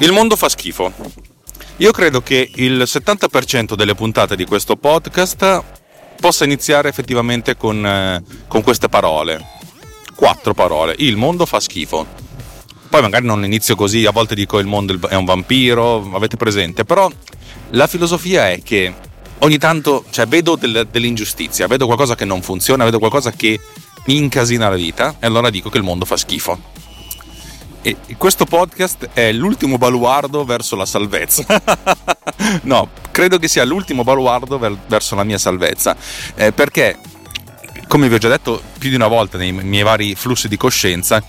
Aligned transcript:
Il 0.00 0.12
mondo 0.12 0.36
fa 0.36 0.48
schifo. 0.48 0.92
Io 1.78 1.90
credo 1.90 2.20
che 2.22 2.50
il 2.54 2.82
70% 2.86 3.74
delle 3.74 3.96
puntate 3.96 4.36
di 4.36 4.44
questo 4.44 4.76
podcast 4.76 5.64
possa 6.20 6.44
iniziare 6.44 6.88
effettivamente 6.88 7.56
con, 7.56 7.84
eh, 7.84 8.22
con 8.46 8.62
queste 8.62 8.88
parole. 8.88 9.44
Quattro 10.14 10.54
parole. 10.54 10.94
Il 10.98 11.16
mondo 11.16 11.46
fa 11.46 11.58
schifo. 11.58 12.06
Poi 12.88 13.00
magari 13.00 13.26
non 13.26 13.44
inizio 13.44 13.74
così, 13.74 14.06
a 14.06 14.12
volte 14.12 14.36
dico 14.36 14.60
il 14.60 14.66
mondo 14.66 14.96
è 15.08 15.16
un 15.16 15.24
vampiro, 15.24 16.14
avete 16.14 16.36
presente, 16.36 16.84
però 16.84 17.10
la 17.70 17.86
filosofia 17.88 18.50
è 18.50 18.62
che 18.62 18.94
ogni 19.40 19.58
tanto 19.58 20.04
cioè, 20.10 20.26
vedo 20.26 20.54
del, 20.54 20.86
dell'ingiustizia, 20.90 21.66
vedo 21.66 21.86
qualcosa 21.86 22.14
che 22.14 22.24
non 22.24 22.40
funziona, 22.40 22.84
vedo 22.84 23.00
qualcosa 23.00 23.32
che 23.32 23.58
mi 24.06 24.16
incasina 24.16 24.68
la 24.68 24.76
vita 24.76 25.16
e 25.18 25.26
allora 25.26 25.50
dico 25.50 25.68
che 25.70 25.76
il 25.78 25.84
mondo 25.84 26.04
fa 26.04 26.16
schifo. 26.16 26.86
E 27.80 27.96
questo 28.16 28.44
podcast 28.44 29.10
è 29.12 29.32
l'ultimo 29.32 29.78
baluardo 29.78 30.44
verso 30.44 30.74
la 30.76 30.84
salvezza. 30.84 31.44
no, 32.62 32.90
credo 33.10 33.38
che 33.38 33.48
sia 33.48 33.64
l'ultimo 33.64 34.02
baluardo 34.04 34.58
ver- 34.58 34.76
verso 34.86 35.14
la 35.14 35.24
mia 35.24 35.38
salvezza. 35.38 35.96
Eh, 36.34 36.52
perché, 36.52 36.98
come 37.86 38.08
vi 38.08 38.14
ho 38.14 38.18
già 38.18 38.28
detto 38.28 38.60
più 38.78 38.90
di 38.90 38.96
una 38.96 39.06
volta 39.06 39.38
nei 39.38 39.52
miei 39.52 39.84
vari 39.84 40.14
flussi 40.14 40.48
di 40.48 40.56
coscienza, 40.56 41.22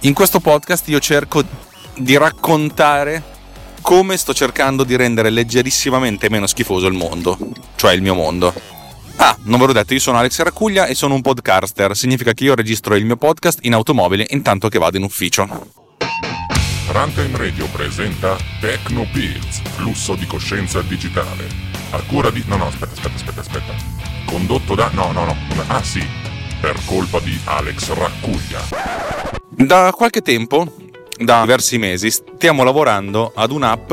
in 0.00 0.12
questo 0.12 0.40
podcast 0.40 0.88
io 0.88 0.98
cerco 0.98 1.42
di 1.96 2.16
raccontare 2.16 3.32
come 3.80 4.16
sto 4.16 4.34
cercando 4.34 4.82
di 4.82 4.96
rendere 4.96 5.30
leggerissimamente 5.30 6.28
meno 6.28 6.46
schifoso 6.46 6.86
il 6.86 6.94
mondo, 6.94 7.38
cioè 7.76 7.92
il 7.92 8.02
mio 8.02 8.14
mondo. 8.14 8.52
Ah, 9.16 9.36
non 9.42 9.60
ve 9.60 9.66
l'ho 9.66 9.72
detto, 9.72 9.92
io 9.92 10.00
sono 10.00 10.18
Alex 10.18 10.40
Racuglia 10.40 10.86
e 10.86 10.94
sono 10.94 11.14
un 11.14 11.20
podcaster, 11.20 11.96
significa 11.96 12.32
che 12.32 12.44
io 12.44 12.54
registro 12.54 12.96
il 12.96 13.04
mio 13.04 13.16
podcast 13.16 13.60
in 13.62 13.74
automobile 13.74 14.26
intanto 14.30 14.68
che 14.68 14.78
vado 14.78 14.96
in 14.96 15.04
ufficio. 15.04 15.82
Runtime 16.86 17.36
Radio 17.38 17.66
presenta 17.68 18.36
Techno 18.60 19.06
Pills, 19.10 19.62
flusso 19.76 20.14
di 20.14 20.26
coscienza 20.26 20.82
digitale. 20.82 21.48
A 21.90 22.02
cura 22.02 22.30
di... 22.30 22.44
No, 22.46 22.56
no, 22.56 22.66
aspetta, 22.66 22.92
aspetta, 22.92 23.14
aspetta, 23.14 23.40
aspetta. 23.40 23.74
Condotto 24.26 24.74
da... 24.74 24.90
No, 24.92 25.10
no, 25.12 25.24
no. 25.24 25.36
Ah, 25.68 25.82
sì. 25.82 26.06
Per 26.60 26.78
colpa 26.84 27.20
di 27.20 27.38
Alex 27.44 27.90
Raccuglia. 27.92 28.60
Da 29.48 29.92
qualche 29.96 30.20
tempo, 30.20 30.74
da 31.18 31.40
diversi 31.40 31.78
mesi, 31.78 32.10
stiamo 32.10 32.62
lavorando 32.64 33.32
ad 33.34 33.50
un'app 33.50 33.92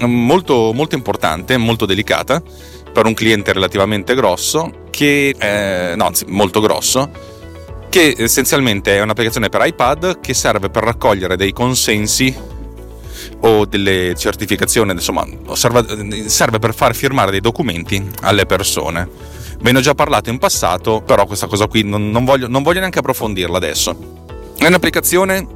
molto, 0.00 0.72
molto 0.74 0.96
importante, 0.96 1.56
molto 1.56 1.86
delicata, 1.86 2.42
per 2.92 3.06
un 3.06 3.14
cliente 3.14 3.52
relativamente 3.52 4.14
grosso, 4.14 4.86
che... 4.90 5.34
Eh, 5.38 5.94
no, 5.96 6.06
anzi, 6.06 6.24
molto 6.28 6.60
grosso, 6.60 7.10
che 7.94 8.12
essenzialmente 8.18 8.96
è 8.96 9.02
un'applicazione 9.02 9.48
per 9.48 9.64
iPad 9.64 10.18
che 10.18 10.34
serve 10.34 10.68
per 10.68 10.82
raccogliere 10.82 11.36
dei 11.36 11.52
consensi 11.52 12.34
o 13.42 13.64
delle 13.66 14.16
certificazioni, 14.16 14.90
insomma, 14.90 15.24
serve, 15.52 16.28
serve 16.28 16.58
per 16.58 16.74
far 16.74 16.92
firmare 16.96 17.30
dei 17.30 17.38
documenti 17.38 18.04
alle 18.22 18.46
persone. 18.46 19.08
Ve 19.60 19.70
ne 19.70 19.78
ho 19.78 19.80
già 19.80 19.94
parlato 19.94 20.28
in 20.28 20.38
passato, 20.38 21.02
però 21.02 21.24
questa 21.24 21.46
cosa 21.46 21.68
qui 21.68 21.84
non, 21.84 22.10
non, 22.10 22.24
voglio, 22.24 22.48
non 22.48 22.64
voglio 22.64 22.80
neanche 22.80 22.98
approfondirla 22.98 23.56
adesso. 23.56 24.24
È 24.58 24.66
un'applicazione 24.66 25.46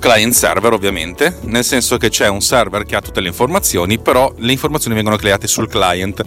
client 0.00 0.32
server 0.32 0.72
ovviamente, 0.72 1.38
nel 1.42 1.62
senso 1.62 1.98
che 1.98 2.08
c'è 2.08 2.26
un 2.26 2.40
server 2.40 2.82
che 2.82 2.96
ha 2.96 3.00
tutte 3.00 3.20
le 3.20 3.28
informazioni, 3.28 4.00
però 4.00 4.34
le 4.38 4.50
informazioni 4.50 4.96
vengono 4.96 5.14
create 5.14 5.46
sul 5.46 5.68
client. 5.68 6.20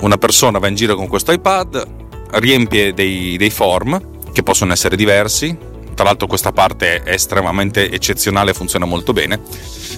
Una 0.00 0.16
persona 0.16 0.58
va 0.58 0.66
in 0.66 0.74
giro 0.74 0.96
con 0.96 1.06
questo 1.06 1.30
iPad, 1.30 1.86
riempie 2.32 2.92
dei, 2.92 3.36
dei 3.36 3.50
form 3.50 4.14
che 4.36 4.42
possono 4.42 4.74
essere 4.74 4.96
diversi. 4.96 5.56
Tra 5.94 6.04
l'altro 6.04 6.26
questa 6.26 6.52
parte 6.52 7.02
è 7.02 7.12
estremamente 7.14 7.90
eccezionale, 7.90 8.52
funziona 8.52 8.84
molto 8.84 9.14
bene. 9.14 9.40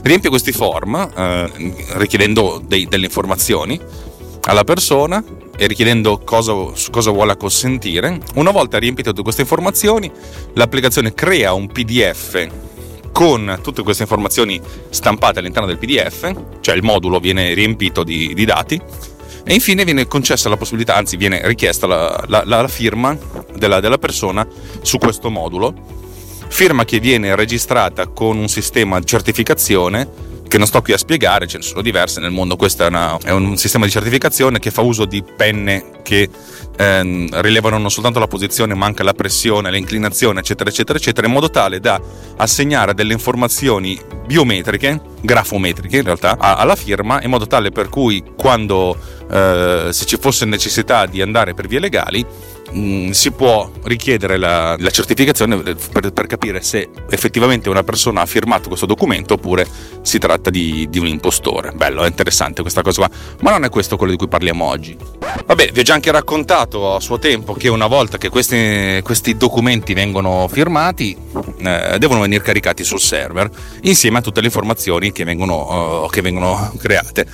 Riempie 0.04 0.30
questi 0.30 0.52
form 0.52 0.94
eh, 0.94 1.74
richiedendo 1.94 2.62
dei, 2.64 2.86
delle 2.86 3.06
informazioni 3.06 3.80
alla 4.42 4.62
persona 4.62 5.24
e 5.56 5.66
richiedendo 5.66 6.18
cosa, 6.18 6.54
cosa 6.92 7.10
vuole 7.10 7.32
acconsentire. 7.32 8.20
Una 8.36 8.52
volta 8.52 8.78
riempite 8.78 9.10
tutte 9.10 9.22
queste 9.22 9.40
informazioni, 9.40 10.08
l'applicazione 10.52 11.14
crea 11.14 11.52
un 11.52 11.66
PDF 11.66 12.48
con 13.10 13.58
tutte 13.60 13.82
queste 13.82 14.04
informazioni 14.04 14.60
stampate 14.90 15.40
all'interno 15.40 15.66
del 15.66 15.78
PDF, 15.78 16.32
cioè 16.60 16.76
il 16.76 16.84
modulo 16.84 17.18
viene 17.18 17.54
riempito 17.54 18.04
di, 18.04 18.32
di 18.34 18.44
dati 18.44 18.80
e 19.48 19.54
infine 19.54 19.84
viene 19.84 20.06
concessa 20.06 20.50
la 20.50 20.58
possibilità, 20.58 20.94
anzi 20.94 21.16
viene 21.16 21.40
richiesta 21.44 21.86
la, 21.86 22.22
la, 22.26 22.42
la 22.44 22.68
firma 22.68 23.16
della, 23.56 23.80
della 23.80 23.96
persona 23.96 24.46
su 24.82 24.98
questo 24.98 25.30
modulo, 25.30 25.74
firma 26.48 26.84
che 26.84 27.00
viene 27.00 27.34
registrata 27.34 28.08
con 28.08 28.36
un 28.36 28.48
sistema 28.48 28.98
di 28.98 29.06
certificazione 29.06 30.06
che 30.48 30.58
non 30.58 30.66
sto 30.66 30.82
qui 30.82 30.92
a 30.92 30.98
spiegare, 30.98 31.46
ce 31.46 31.58
ne 31.58 31.62
sono 31.62 31.82
diverse 31.82 32.20
nel 32.20 32.30
mondo, 32.30 32.56
questo 32.56 32.84
è, 32.84 32.86
una, 32.86 33.16
è 33.22 33.30
un 33.30 33.56
sistema 33.56 33.84
di 33.84 33.90
certificazione 33.90 34.58
che 34.58 34.70
fa 34.70 34.80
uso 34.80 35.04
di 35.04 35.22
penne 35.22 36.00
che 36.02 36.28
ehm, 36.76 37.40
rilevano 37.42 37.78
non 37.78 37.90
soltanto 37.90 38.18
la 38.18 38.26
posizione 38.26 38.74
ma 38.74 38.86
anche 38.86 39.02
la 39.02 39.12
pressione, 39.12 39.70
l'inclinazione 39.70 40.40
eccetera 40.40 40.70
eccetera 40.70 40.98
eccetera 40.98 41.26
in 41.26 41.32
modo 41.32 41.50
tale 41.50 41.80
da 41.80 42.00
assegnare 42.36 42.94
delle 42.94 43.12
informazioni 43.12 44.00
biometriche, 44.26 45.00
grafometriche 45.20 45.98
in 45.98 46.04
realtà, 46.04 46.38
alla 46.38 46.76
firma 46.76 47.22
in 47.22 47.30
modo 47.30 47.46
tale 47.46 47.70
per 47.70 47.88
cui 47.88 48.22
quando 48.36 48.96
eh, 49.30 49.88
se 49.90 50.04
ci 50.06 50.16
fosse 50.18 50.44
necessità 50.44 51.06
di 51.06 51.20
andare 51.20 51.54
per 51.54 51.66
vie 51.66 51.78
legali 51.78 52.24
Mm, 52.74 53.10
si 53.10 53.30
può 53.30 53.70
richiedere 53.84 54.36
la, 54.36 54.76
la 54.78 54.90
certificazione 54.90 55.56
per, 55.56 56.12
per, 56.12 56.26
capire 56.26 56.60
se 56.60 56.90
effettivamente 57.08 57.70
una 57.70 57.82
persona 57.82 58.20
ha 58.20 58.26
firmato 58.26 58.68
questo 58.68 58.84
documento 58.84 59.34
oppure 59.34 59.66
si 60.02 60.18
tratta 60.18 60.50
di, 60.50 60.86
di, 60.90 60.98
un 60.98 61.06
impostore. 61.06 61.72
Bello, 61.72 62.04
è 62.04 62.06
interessante 62.06 62.60
questa 62.60 62.82
cosa 62.82 63.06
qua, 63.06 63.16
ma 63.40 63.52
non 63.52 63.64
è 63.64 63.70
questo 63.70 63.96
quello 63.96 64.12
di 64.12 64.18
cui 64.18 64.28
parliamo 64.28 64.66
oggi. 64.66 64.94
Vabbè, 65.46 65.70
vi 65.72 65.80
ho 65.80 65.82
già 65.82 65.94
anche 65.94 66.10
raccontato 66.10 66.94
a 66.94 67.00
suo 67.00 67.18
tempo 67.18 67.54
che 67.54 67.68
una 67.68 67.86
volta 67.86 68.18
che 68.18 68.28
questi, 68.28 69.00
questi 69.02 69.38
documenti 69.38 69.94
vengono 69.94 70.46
firmati, 70.48 71.16
eh, 71.60 71.96
devono 71.98 72.20
venire 72.20 72.42
caricati 72.42 72.84
sul 72.84 73.00
server 73.00 73.50
insieme 73.82 74.18
a 74.18 74.20
tutte 74.20 74.40
le 74.40 74.46
informazioni 74.46 75.10
che 75.10 75.24
vengono, 75.24 76.02
uh, 76.04 76.08
che 76.10 76.20
vengono 76.20 76.74
create. 76.78 77.26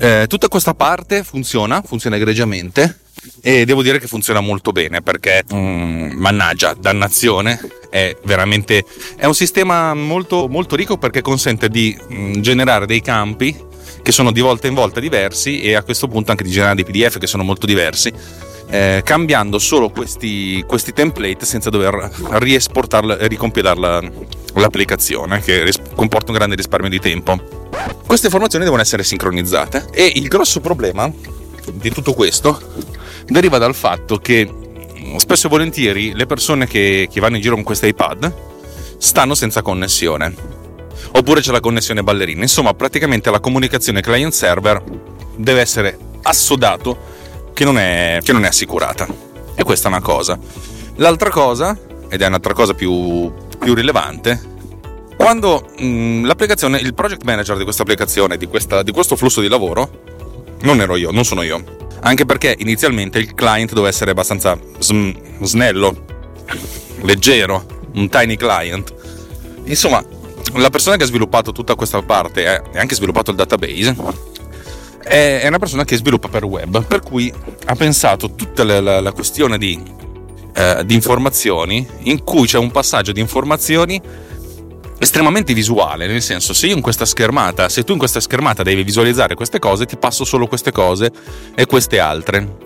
Eh, 0.00 0.26
tutta 0.28 0.48
questa 0.48 0.74
parte 0.74 1.22
funziona, 1.22 1.80
funziona 1.80 2.16
egregiamente 2.16 2.98
e 3.42 3.64
devo 3.64 3.82
dire 3.82 3.98
che 3.98 4.06
funziona 4.06 4.40
molto 4.40 4.72
bene 4.72 5.02
perché 5.02 5.44
mm, 5.52 6.12
mannaggia 6.12 6.74
dannazione 6.74 7.60
è 7.90 8.16
veramente 8.24 8.84
è 9.16 9.26
un 9.26 9.34
sistema 9.34 9.94
molto, 9.94 10.48
molto 10.48 10.76
ricco 10.76 10.96
perché 10.96 11.20
consente 11.20 11.68
di 11.68 11.96
mm, 12.12 12.40
generare 12.40 12.86
dei 12.86 13.00
campi 13.00 13.68
che 14.02 14.12
sono 14.12 14.32
di 14.32 14.40
volta 14.40 14.66
in 14.66 14.74
volta 14.74 15.00
diversi 15.00 15.60
e 15.60 15.74
a 15.74 15.82
questo 15.82 16.08
punto 16.08 16.30
anche 16.30 16.44
di 16.44 16.50
generare 16.50 16.76
dei 16.76 16.84
pdf 16.84 17.18
che 17.18 17.26
sono 17.26 17.42
molto 17.42 17.66
diversi 17.66 18.12
eh, 18.70 19.02
cambiando 19.04 19.58
solo 19.58 19.90
questi, 19.90 20.64
questi, 20.66 20.92
template 20.92 21.44
senza 21.44 21.70
dover 21.70 22.08
riesportarla 22.30 23.18
e 23.18 23.26
ricompilarla 23.26 24.00
l'applicazione 24.54 25.40
che 25.40 25.64
ris- 25.64 25.80
comporta 25.94 26.30
un 26.30 26.36
grande 26.36 26.54
risparmio 26.54 26.88
di 26.88 27.00
tempo. 27.00 27.68
Queste 28.06 28.26
informazioni 28.26 28.64
devono 28.64 28.82
essere 28.82 29.02
sincronizzate 29.02 29.88
e 29.90 30.12
il 30.14 30.28
grosso 30.28 30.60
problema 30.60 31.10
di 31.72 31.90
tutto 31.90 32.14
questo 32.14 32.60
deriva 33.26 33.58
dal 33.58 33.74
fatto 33.74 34.18
che 34.18 34.48
spesso 35.16 35.46
e 35.46 35.50
volentieri 35.50 36.14
le 36.14 36.26
persone 36.26 36.66
che, 36.66 37.08
che 37.10 37.20
vanno 37.20 37.36
in 37.36 37.42
giro 37.42 37.54
con 37.54 37.64
questo 37.64 37.86
iPad 37.86 38.32
stanno 38.98 39.34
senza 39.34 39.62
connessione. 39.62 40.58
Oppure 41.12 41.40
c'è 41.40 41.50
la 41.50 41.60
connessione 41.60 42.02
ballerina. 42.02 42.42
Insomma, 42.42 42.74
praticamente 42.74 43.30
la 43.30 43.40
comunicazione 43.40 44.00
client-server 44.00 44.82
deve 45.36 45.60
essere 45.60 45.98
assodato 46.22 47.08
che 47.52 47.64
non 47.64 47.78
è, 47.78 48.20
che 48.22 48.32
non 48.32 48.44
è 48.44 48.48
assicurata. 48.48 49.08
E 49.54 49.62
questa 49.62 49.88
è 49.88 49.90
una 49.90 50.00
cosa. 50.00 50.38
L'altra 50.96 51.30
cosa, 51.30 51.76
ed 52.08 52.20
è 52.20 52.26
un'altra 52.26 52.52
cosa 52.52 52.74
più, 52.74 53.32
più 53.58 53.74
rilevante, 53.74 54.48
quando 55.16 55.66
mh, 55.78 55.84
mm, 55.84 56.24
l'applicazione, 56.26 56.78
il 56.78 56.94
project 56.94 57.24
manager 57.24 57.56
di 57.56 57.64
questa 57.64 57.82
applicazione, 57.82 58.36
di, 58.36 58.46
questa, 58.46 58.82
di 58.82 58.92
questo 58.92 59.16
flusso 59.16 59.40
di 59.40 59.48
lavoro, 59.48 60.02
non 60.62 60.80
ero 60.80 60.96
io, 60.96 61.10
non 61.10 61.24
sono 61.24 61.42
io 61.42 61.78
anche 62.00 62.24
perché 62.24 62.56
inizialmente 62.58 63.18
il 63.18 63.34
client 63.34 63.70
doveva 63.70 63.88
essere 63.88 64.10
abbastanza 64.10 64.58
sm- 64.78 65.14
snello, 65.42 66.04
leggero, 67.02 67.64
un 67.94 68.08
tiny 68.08 68.36
client. 68.36 68.94
Insomma, 69.64 70.04
la 70.54 70.70
persona 70.70 70.96
che 70.96 71.04
ha 71.04 71.06
sviluppato 71.06 71.52
tutta 71.52 71.74
questa 71.74 72.02
parte 72.02 72.62
e 72.72 72.78
anche 72.78 72.94
sviluppato 72.94 73.30
il 73.30 73.36
database 73.36 73.94
è 75.02 75.46
una 75.46 75.58
persona 75.58 75.84
che 75.84 75.96
sviluppa 75.96 76.28
per 76.28 76.44
web, 76.44 76.84
per 76.84 77.00
cui 77.00 77.32
ha 77.66 77.74
pensato 77.74 78.34
tutta 78.34 78.64
la, 78.64 78.80
la, 78.80 79.00
la 79.00 79.12
questione 79.12 79.58
di, 79.58 79.80
eh, 80.54 80.82
di 80.84 80.94
informazioni 80.94 81.86
in 82.02 82.22
cui 82.22 82.46
c'è 82.46 82.58
un 82.58 82.70
passaggio 82.70 83.12
di 83.12 83.20
informazioni 83.20 84.00
estremamente 85.00 85.54
visuale, 85.54 86.06
nel 86.06 86.20
senso 86.20 86.52
se 86.52 86.66
io 86.66 86.76
in 86.76 86.82
questa 86.82 87.06
schermata, 87.06 87.68
se 87.70 87.82
tu 87.84 87.92
in 87.92 87.98
questa 87.98 88.20
schermata 88.20 88.62
devi 88.62 88.84
visualizzare 88.84 89.34
queste 89.34 89.58
cose, 89.58 89.86
ti 89.86 89.96
passo 89.96 90.24
solo 90.24 90.46
queste 90.46 90.70
cose 90.70 91.10
e 91.54 91.64
queste 91.64 91.98
altre. 91.98 92.58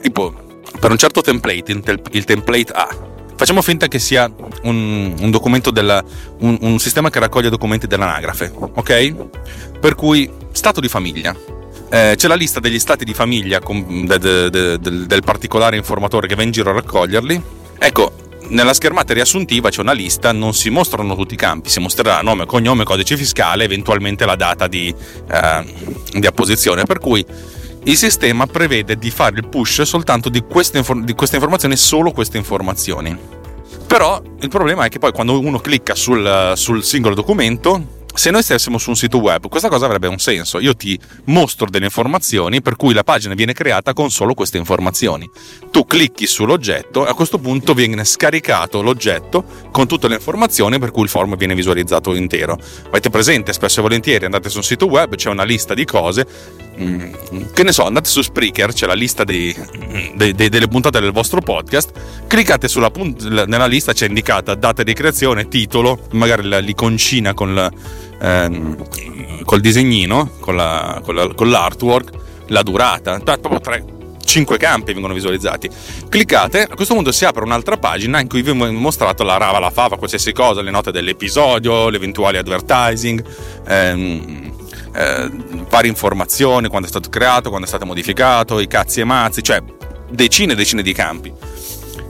Tipo, 0.00 0.32
per 0.78 0.92
un 0.92 0.96
certo 0.96 1.20
template, 1.20 1.82
il 2.12 2.24
template 2.24 2.72
A, 2.72 3.10
Facciamo 3.34 3.62
finta 3.62 3.88
che 3.88 3.98
sia 3.98 4.30
un, 4.62 5.16
un 5.18 5.30
documento 5.32 5.72
del, 5.72 6.00
un, 6.40 6.58
un 6.60 6.78
sistema 6.78 7.10
che 7.10 7.18
raccoglie 7.18 7.50
documenti 7.50 7.88
dell'anagrafe, 7.88 8.52
ok? 8.54 9.14
Per 9.80 9.96
cui 9.96 10.30
stato 10.52 10.78
di 10.78 10.86
famiglia. 10.86 11.34
Eh, 11.90 12.14
c'è 12.16 12.28
la 12.28 12.36
lista 12.36 12.60
degli 12.60 12.78
stati 12.78 13.04
di 13.04 13.12
famiglia 13.12 13.58
del 13.58 15.22
particolare 15.24 15.76
informatore 15.76 16.28
che 16.28 16.36
va 16.36 16.44
in 16.44 16.52
giro 16.52 16.70
a 16.70 16.74
raccoglierli. 16.74 17.42
Ecco, 17.78 18.12
nella 18.52 18.74
schermata 18.74 19.12
riassuntiva 19.14 19.70
c'è 19.70 19.80
una 19.80 19.92
lista, 19.92 20.32
non 20.32 20.54
si 20.54 20.70
mostrano 20.70 21.16
tutti 21.16 21.34
i 21.34 21.36
campi, 21.36 21.68
si 21.68 21.80
mostrerà 21.80 22.20
nome, 22.20 22.46
cognome, 22.46 22.84
codice 22.84 23.16
fiscale, 23.16 23.64
eventualmente 23.64 24.24
la 24.24 24.36
data 24.36 24.66
di, 24.66 24.94
eh, 25.30 25.64
di 26.12 26.26
apposizione. 26.26 26.84
Per 26.84 26.98
cui 26.98 27.24
il 27.84 27.96
sistema 27.96 28.46
prevede 28.46 28.96
di 28.96 29.10
fare 29.10 29.36
il 29.36 29.48
push 29.48 29.82
soltanto 29.82 30.28
di 30.28 30.42
queste, 30.42 30.84
di 31.02 31.14
queste 31.14 31.36
informazioni, 31.36 31.76
solo 31.76 32.12
queste 32.12 32.36
informazioni. 32.36 33.16
Però 33.86 34.22
il 34.40 34.48
problema 34.48 34.84
è 34.84 34.88
che 34.88 34.98
poi 34.98 35.12
quando 35.12 35.38
uno 35.38 35.58
clicca 35.58 35.94
sul, 35.94 36.52
sul 36.54 36.84
singolo 36.84 37.14
documento 37.14 38.00
se 38.14 38.30
noi 38.30 38.42
stessimo 38.42 38.78
su 38.78 38.90
un 38.90 38.96
sito 38.96 39.18
web, 39.18 39.48
questa 39.48 39.68
cosa 39.68 39.86
avrebbe 39.86 40.06
un 40.06 40.18
senso. 40.18 40.60
Io 40.60 40.76
ti 40.76 40.98
mostro 41.24 41.68
delle 41.70 41.86
informazioni 41.86 42.60
per 42.60 42.76
cui 42.76 42.92
la 42.92 43.04
pagina 43.04 43.34
viene 43.34 43.52
creata 43.52 43.92
con 43.94 44.10
solo 44.10 44.34
queste 44.34 44.58
informazioni. 44.58 45.28
Tu 45.70 45.86
clicchi 45.86 46.26
sull'oggetto 46.26 47.06
e 47.06 47.10
a 47.10 47.14
questo 47.14 47.38
punto 47.38 47.74
viene 47.74 48.04
scaricato 48.04 48.82
l'oggetto 48.82 49.44
con 49.70 49.86
tutte 49.86 50.08
le 50.08 50.16
informazioni 50.16 50.78
per 50.78 50.90
cui 50.90 51.04
il 51.04 51.08
form 51.08 51.36
viene 51.36 51.54
visualizzato 51.54 52.14
intero. 52.14 52.58
Avete 52.86 53.10
presente, 53.10 53.52
spesso 53.52 53.80
e 53.80 53.82
volentieri 53.82 54.26
andate 54.26 54.50
su 54.50 54.58
un 54.58 54.64
sito 54.64 54.86
web, 54.86 55.14
c'è 55.14 55.30
una 55.30 55.44
lista 55.44 55.74
di 55.74 55.84
cose, 55.84 56.26
che 56.74 57.62
ne 57.62 57.72
so, 57.72 57.84
andate 57.84 58.08
su 58.08 58.22
Spreaker, 58.22 58.72
c'è 58.72 58.86
la 58.86 58.94
lista 58.94 59.24
dei, 59.24 59.54
dei, 60.14 60.32
dei, 60.32 60.48
delle 60.48 60.68
puntate 60.68 61.00
del 61.00 61.12
vostro 61.12 61.40
podcast, 61.40 61.92
cliccate 62.26 62.68
sulla 62.68 62.90
punt- 62.90 63.22
nella 63.46 63.66
lista, 63.66 63.92
c'è 63.92 64.06
indicata 64.06 64.54
data 64.54 64.82
di 64.82 64.92
creazione, 64.92 65.48
titolo, 65.48 66.06
magari 66.12 66.64
l'iconcina 66.64 67.34
con 67.34 67.54
la 67.54 67.70
ehm, 68.22 69.44
col 69.44 69.60
disegnino, 69.60 70.30
con, 70.40 70.56
la, 70.56 71.00
con, 71.04 71.14
la, 71.14 71.34
con 71.34 71.50
l'artwork, 71.50 72.10
la 72.46 72.62
durata, 72.62 73.18
proprio 73.18 73.60
tre, 73.60 73.84
5 74.24 74.56
campi 74.56 74.92
vengono 74.92 75.12
visualizzati. 75.12 75.68
Cliccate, 76.08 76.62
a 76.62 76.74
questo 76.74 76.94
punto 76.94 77.12
si 77.12 77.24
apre 77.24 77.44
un'altra 77.44 77.76
pagina 77.76 78.20
in 78.20 78.28
cui 78.28 78.42
vi 78.42 78.50
ho 78.50 78.72
mostrato 78.72 79.24
la 79.24 79.36
rava, 79.36 79.58
la 79.58 79.70
fava, 79.70 79.98
qualsiasi 79.98 80.32
cosa, 80.32 80.62
le 80.62 80.70
note 80.70 80.92
dell'episodio, 80.92 81.88
le 81.88 81.96
eventuali 81.96 82.38
advertising, 82.38 83.22
ehm, 83.66 84.50
eh, 84.94 85.30
varie 85.68 85.90
informazioni, 85.90 86.68
quando 86.68 86.86
è 86.86 86.90
stato 86.90 87.08
creato, 87.08 87.48
quando 87.48 87.66
è 87.66 87.68
stato 87.68 87.86
modificato, 87.86 88.60
i 88.60 88.66
cazzi 88.66 89.00
e 89.00 89.04
mazzi, 89.04 89.42
cioè 89.42 89.62
decine 90.10 90.52
e 90.52 90.56
decine 90.56 90.82
di 90.82 90.92
campi. 90.92 91.32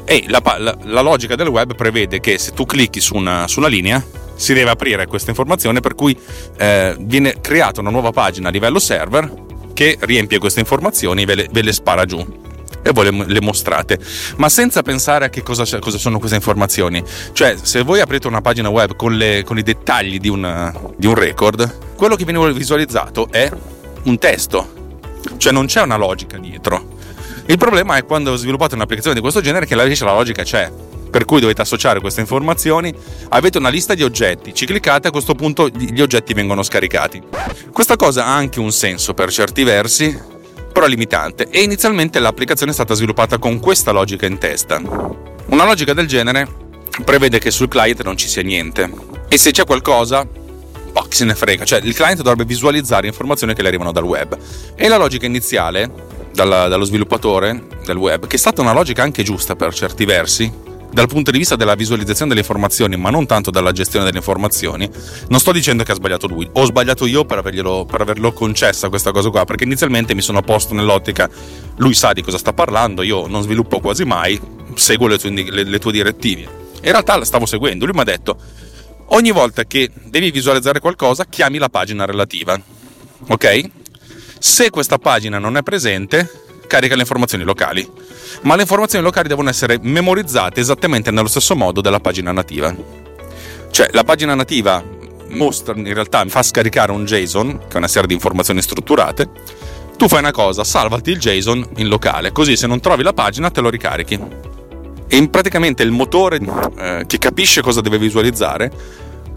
E 0.05 0.25
la, 0.29 0.43
la, 0.59 0.77
la 0.83 1.01
logica 1.01 1.37
del 1.37 1.49
web 1.49 1.75
prevede 1.75 2.21
che 2.21 2.39
se 2.39 2.53
tu 2.53 2.67
clicchi 2.67 3.01
su 3.01 3.15
una, 3.15 3.47
su 3.47 3.61
una 3.61 3.69
linea, 3.69 4.05
si 4.35 4.55
deve 4.55 4.71
aprire 4.71 5.07
questa 5.07 5.31
informazione 5.31 5.81
per 5.81 5.95
cui 5.95 6.19
eh, 6.59 6.97
viene 6.99 7.41
creata 7.41 7.81
una 7.81 7.91
nuova 7.91 8.11
pagina 8.11 8.49
a 8.49 8.51
livello 8.51 8.81
server 8.81 9.33
che 9.73 9.97
riempie 10.01 10.39
queste 10.39 10.61
informazioni 10.61 11.23
e 11.23 11.25
ve 11.27 11.35
le, 11.35 11.49
ve 11.51 11.63
le 11.63 11.73
spara 11.73 12.05
giù 12.05 12.25
e 12.83 12.91
voi 12.91 13.27
le, 13.27 13.41
mostrate, 13.41 13.99
ma 14.37 14.49
senza 14.49 14.83
pensare 14.83 15.27
a 15.27 15.29
che 15.29 15.43
cosa, 15.43 15.65
cosa, 15.79 15.99
sono 15.99 16.19
queste 16.19 16.37
informazioni. 16.37 17.03
Cioè, 17.33 17.57
se 17.61 17.83
voi 17.83 18.01
aprite 18.01 18.27
una 18.27 18.41
pagina 18.41 18.69
web 18.69 18.97
con, 18.97 19.17
le, 19.17 19.45
con 19.45 19.59
i 19.59 19.63
dettagli 19.63 20.19
di, 20.19 20.29
una, 20.29 20.73
di 20.97 21.07
un 21.07 21.15
record, 21.15 21.95
quello 21.95 22.17
che 22.17 22.25
viene 22.25 22.53
visualizzato 22.53 23.29
è 23.31 23.51
un 24.05 24.19
testo, 24.19 24.73
cioè 25.37 25.53
non 25.53 25.67
c'è 25.67 25.83
una 25.83 25.97
logica 25.97 26.39
dietro. 26.39 27.01
Il 27.47 27.59
problema 27.59 27.97
è 27.97 28.05
quando 28.05 28.35
sviluppate 28.37 28.75
un'applicazione 28.75 29.17
di 29.17 29.23
questo 29.23 29.41
genere 29.41 29.67
che 29.67 29.75
la, 29.75 29.85
la 29.85 30.13
logica 30.13 30.43
c'è 30.43 30.71
per 31.13 31.27
cui 31.27 31.41
dovete 31.41 31.61
associare 31.61 32.01
queste 32.01 32.21
informazioni, 32.23 32.93
avete 33.29 33.59
una 33.59 33.69
lista 33.69 33.95
di 33.95 34.03
oggetti, 34.03 34.55
ci 34.55 34.65
cliccate, 34.65 35.09
a 35.09 35.11
questo 35.11 35.35
punto 35.35 35.69
gli 35.69 36.01
oggetti 36.01 36.33
vengono 36.33 36.63
scaricati. 36.63 37.23
Questa 37.71 37.97
cosa 37.97 38.25
ha 38.25 38.35
anche 38.35 38.61
un 38.61 38.73
senso 38.73 39.13
per 39.13 39.31
certi 39.31 39.63
versi, 39.63 40.19
però 40.73 40.87
limitante, 40.87 41.49
e 41.51 41.63
inizialmente 41.63 42.19
l'applicazione 42.19 42.73
è 42.73 42.75
stata 42.75 42.95
sviluppata 42.95 43.39
con 43.39 43.61
questa 43.61 43.93
logica 43.93 44.27
in 44.27 44.39
testa. 44.39 44.81
Una 45.47 45.65
logica 45.65 45.93
del 45.93 46.07
genere 46.07 46.49
prevede 47.05 47.39
che 47.39 47.51
sul 47.51 47.69
client 47.69 48.03
non 48.03 48.17
ci 48.17 48.29
sia 48.29 48.43
niente, 48.43 48.91
e 49.29 49.39
se 49.39 49.51
c'è 49.51 49.65
qualcosa, 49.65 50.27
oh, 50.93 51.03
chi 51.03 51.17
se 51.17 51.25
ne 51.25 51.35
frega, 51.35 51.65
cioè 51.65 51.81
il 51.83 51.95
client 51.95 52.19
dovrebbe 52.23 52.45
visualizzare 52.45 53.07
informazioni 53.07 53.55
che 53.55 53.63
le 53.63 53.69
arrivano 53.69 53.93
dal 53.93 54.05
web. 54.05 54.37
E 54.75 54.89
la 54.89 54.97
logica 54.97 55.27
iniziale, 55.27 55.91
dalla, 56.33 56.69
dallo 56.69 56.85
sviluppatore 56.85 57.67
del 57.85 57.97
web, 57.97 58.27
che 58.27 58.37
è 58.37 58.39
stata 58.39 58.61
una 58.61 58.73
logica 58.73 59.03
anche 59.03 59.23
giusta 59.23 59.57
per 59.57 59.73
certi 59.75 60.05
versi, 60.05 60.62
dal 60.93 61.09
punto 61.09 61.31
di 61.31 61.39
vista 61.39 61.57
della 61.57 61.75
visualizzazione 61.75 62.29
delle 62.29 62.43
informazioni, 62.43 62.97
ma 62.97 63.09
non 63.09 63.25
tanto 63.27 63.51
dalla 63.51 63.73
gestione 63.73 64.05
delle 64.05 64.19
informazioni, 64.19 64.89
non 65.29 65.41
sto 65.41 65.51
dicendo 65.51 65.85
che 65.85 65.93
ha 65.93 65.95
sbagliato 65.95 66.27
lui, 66.27 66.47
ho 66.53 66.65
sbagliato 66.65 67.07
io 67.07 67.25
per, 67.25 67.41
per 67.41 68.01
averlo 68.01 68.33
concessa 68.33 68.91
questa 68.91 69.11
cosa 69.11 69.31
qua, 69.31 69.45
perché 69.45 69.65
inizialmente 69.65 70.15
mi 70.15 70.21
sono 70.21 70.43
posto 70.43 70.75
nell'ottica, 70.75 71.31
lui 71.77 71.95
sa 71.95 72.13
di 72.13 72.23
cosa 72.23 72.37
sta 72.37 72.53
parlando, 72.53 73.03
io 73.03 73.27
non 73.27 73.43
sviluppo 73.43 73.81
quasi 73.81 74.05
mai, 74.05 74.39
seguo 74.75 75.07
le 75.07 75.19
tue, 75.19 75.31
le, 75.31 75.63
le 75.65 75.79
tue 75.79 75.93
direttive. 75.93 76.61
In 76.83 76.91
realtà 76.91 77.17
la 77.17 77.25
stavo 77.25 77.47
seguendo, 77.47 77.87
lui 77.87 77.95
mi 77.95 78.01
ha 78.01 78.05
detto, 78.05 78.37
ogni 79.07 79.31
volta 79.31 79.65
che 79.65 79.91
devi 80.05 80.31
visualizzare 80.31 80.79
qualcosa, 80.79 81.25
chiami 81.25 81.57
la 81.57 81.71
pagina 81.71 82.05
relativa, 82.05 82.61
ok? 83.29 83.71
Se 84.39 84.69
questa 84.69 84.99
pagina 84.99 85.39
non 85.39 85.57
è 85.57 85.63
presente, 85.63 86.29
carica 86.67 86.95
le 86.97 87.03
informazioni 87.03 87.45
locali 87.45 87.89
ma 88.43 88.55
le 88.55 88.63
informazioni 88.63 89.05
locali 89.05 89.29
devono 89.29 89.49
essere 89.49 89.79
memorizzate 89.81 90.61
esattamente 90.61 91.11
nello 91.11 91.29
stesso 91.29 91.55
modo 91.57 91.81
della 91.81 92.01
pagina 92.01 92.33
nativa. 92.33 92.75
Cioè, 93.71 93.89
la 93.93 94.05
pagina 94.05 94.35
nativa 94.35 94.83
mostra, 95.29 95.75
in 95.75 95.93
realtà 95.95 96.25
fa 96.27 96.43
scaricare 96.43 96.93
un 96.93 97.05
JSON, 97.05 97.61
che 97.69 97.75
è 97.75 97.77
una 97.79 97.89
serie 97.89 98.09
di 98.09 98.15
informazioni 98.15 98.61
strutturate. 98.61 99.29
Tu 99.97 100.09
fai 100.09 100.19
una 100.19 100.33
cosa, 100.33 100.65
salvati 100.65 101.11
il 101.11 101.19
JSON 101.19 101.69
in 101.77 101.89
locale, 101.89 102.33
così 102.33 102.57
se 102.57 102.67
non 102.67 102.81
trovi 102.81 103.03
la 103.03 103.13
pagina 103.13 103.51
te 103.51 103.61
lo 103.61 103.71
ricarichi. 103.71 104.21
E 105.07 105.29
praticamente 105.29 105.83
il 105.83 105.91
motore 105.91 106.41
eh, 106.79 107.05
che 107.07 107.19
capisce 107.19 107.61
cosa 107.61 107.81
deve 107.81 107.99
visualizzare 107.99 108.71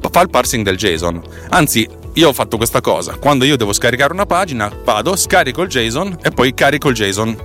fa 0.10 0.22
il 0.22 0.30
parsing 0.30 0.64
del 0.64 0.78
JSON. 0.78 1.22
Anzi, 1.50 1.88
io 2.14 2.30
ho 2.30 2.34
fatto 2.34 2.58
questa 2.58 2.82
cosa. 2.82 3.16
Quando 3.16 3.44
io 3.44 3.58
devo 3.58 3.74
scaricare 3.74 4.14
una 4.14 4.26
pagina, 4.26 4.72
vado, 4.84 5.16
scarico 5.16 5.62
il 5.62 5.70
JSON 5.70 6.20
e 6.22 6.32
poi 6.32 6.54
carico 6.54 6.90
il 6.90 6.96
JSON. 6.96 7.38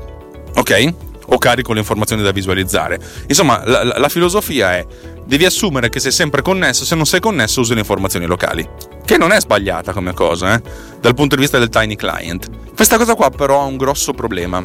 Ok? 0.55 0.95
O 1.33 1.39
carico 1.39 1.73
le 1.73 1.81
informazioni 1.81 2.23
da 2.23 2.33
visualizzare. 2.33 2.99
Insomma, 3.27 3.63
la, 3.65 3.85
la, 3.85 3.99
la 3.99 4.09
filosofia 4.09 4.75
è 4.75 4.87
devi 5.25 5.45
assumere 5.45 5.89
che 5.89 6.01
sei 6.01 6.13
sempre 6.13 6.43
connesso, 6.43 6.85
se 6.85 6.95
non 6.97 7.07
sei 7.07 7.21
connesso 7.21 7.61
usi 7.61 7.75
le 7.75 7.81
informazioni 7.81 8.27
locali. 8.27 8.69
Che 9.05 9.17
non 9.17 9.33
è 9.33 9.41
sbagliata 9.41 9.93
come 9.93 10.13
cosa, 10.13 10.55
eh? 10.55 10.63
dal 11.01 11.15
punto 11.15 11.37
di 11.37 11.43
vista 11.43 11.59
del 11.59 11.69
tiny 11.69 11.95
client. 11.95 12.51
Questa 12.75 12.97
cosa 12.97 13.15
qua 13.15 13.31
però 13.31 13.61
ha 13.61 13.65
un 13.65 13.77
grosso 13.77 14.13
problema. 14.13 14.63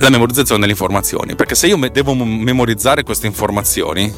La 0.00 0.10
memorizzazione 0.10 0.60
delle 0.60 0.72
informazioni, 0.72 1.34
perché 1.34 1.54
se 1.54 1.66
io 1.66 1.76
devo 1.90 2.14
memorizzare 2.14 3.02
queste 3.02 3.26
informazioni, 3.26 4.10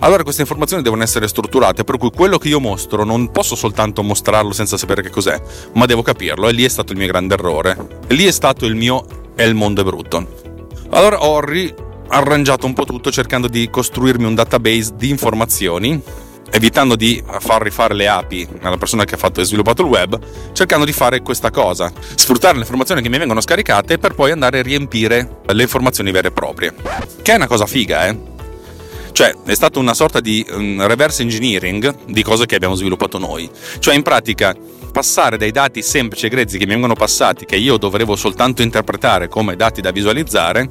allora 0.00 0.24
queste 0.24 0.42
informazioni 0.42 0.82
devono 0.82 1.04
essere 1.04 1.28
strutturate, 1.28 1.84
per 1.84 1.98
cui 1.98 2.10
quello 2.10 2.36
che 2.36 2.48
io 2.48 2.58
mostro 2.58 3.04
non 3.04 3.30
posso 3.30 3.54
soltanto 3.54 4.02
mostrarlo 4.02 4.52
senza 4.52 4.76
sapere 4.76 5.02
che 5.02 5.10
cos'è, 5.10 5.40
ma 5.74 5.86
devo 5.86 6.02
capirlo 6.02 6.48
e 6.48 6.52
lì 6.52 6.64
è 6.64 6.68
stato 6.68 6.92
il 6.92 6.98
mio 6.98 7.06
grande 7.06 7.34
errore. 7.34 8.00
E 8.08 8.14
lì 8.14 8.26
è 8.26 8.32
stato 8.32 8.66
il 8.66 8.74
mio 8.74 9.04
e 9.36 9.46
il 9.46 9.54
mondo 9.54 9.82
è 9.82 9.84
brutto. 9.84 10.49
Allora 10.90 11.22
ho 11.22 11.40
riarrangiato 11.40 12.66
un 12.66 12.72
po' 12.72 12.84
tutto 12.84 13.10
cercando 13.10 13.48
di 13.48 13.70
costruirmi 13.70 14.24
un 14.24 14.34
database 14.34 14.92
di 14.96 15.08
informazioni 15.08 16.02
evitando 16.52 16.96
di 16.96 17.22
far 17.38 17.62
rifare 17.62 17.94
le 17.94 18.08
api 18.08 18.46
alla 18.62 18.76
persona 18.76 19.04
che 19.04 19.14
ha 19.14 19.18
fatto 19.18 19.40
e 19.40 19.44
sviluppato 19.44 19.82
il 19.82 19.88
web, 19.88 20.18
cercando 20.52 20.84
di 20.84 20.92
fare 20.92 21.20
questa 21.20 21.50
cosa, 21.50 21.92
sfruttare 22.14 22.54
le 22.54 22.60
informazioni 22.60 23.02
che 23.02 23.08
mi 23.08 23.18
vengono 23.18 23.40
scaricate 23.40 23.98
per 23.98 24.14
poi 24.14 24.32
andare 24.32 24.58
a 24.58 24.62
riempire 24.62 25.40
le 25.46 25.62
informazioni 25.62 26.10
vere 26.10 26.28
e 26.28 26.32
proprie. 26.32 26.74
Che 27.22 27.32
è 27.32 27.36
una 27.36 27.46
cosa 27.46 27.66
figa, 27.66 28.08
eh? 28.08 28.18
Cioè, 29.12 29.34
è 29.44 29.54
stata 29.54 29.78
una 29.78 29.94
sorta 29.94 30.20
di 30.20 30.44
um, 30.50 30.86
reverse 30.86 31.22
engineering 31.22 32.04
di 32.06 32.22
cose 32.22 32.46
che 32.46 32.54
abbiamo 32.54 32.74
sviluppato 32.74 33.18
noi. 33.18 33.48
Cioè, 33.78 33.94
in 33.94 34.02
pratica, 34.02 34.56
passare 34.90 35.36
dai 35.36 35.50
dati 35.50 35.82
semplici 35.82 36.26
e 36.26 36.28
grezzi 36.28 36.58
che 36.58 36.66
mi 36.66 36.72
vengono 36.72 36.94
passati, 36.94 37.44
che 37.44 37.56
io 37.56 37.76
dovevo 37.76 38.16
soltanto 38.16 38.62
interpretare 38.62 39.28
come 39.28 39.56
dati 39.56 39.80
da 39.80 39.90
visualizzare, 39.90 40.68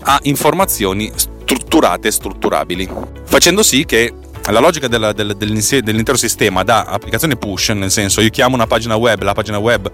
a 0.00 0.18
informazioni 0.22 1.10
strutturate 1.14 2.08
e 2.08 2.10
strutturabili, 2.10 2.88
facendo 3.24 3.62
sì 3.62 3.84
che 3.84 4.12
la 4.50 4.58
logica 4.58 4.88
della, 4.88 5.12
del, 5.12 5.36
dell'intero 5.36 6.16
sistema 6.16 6.62
da 6.64 6.84
applicazione 6.84 7.36
push, 7.36 7.68
nel 7.70 7.90
senso 7.90 8.20
io 8.20 8.30
chiamo 8.30 8.54
una 8.54 8.66
pagina 8.66 8.96
web, 8.96 9.22
la 9.22 9.34
pagina 9.34 9.58
web, 9.58 9.90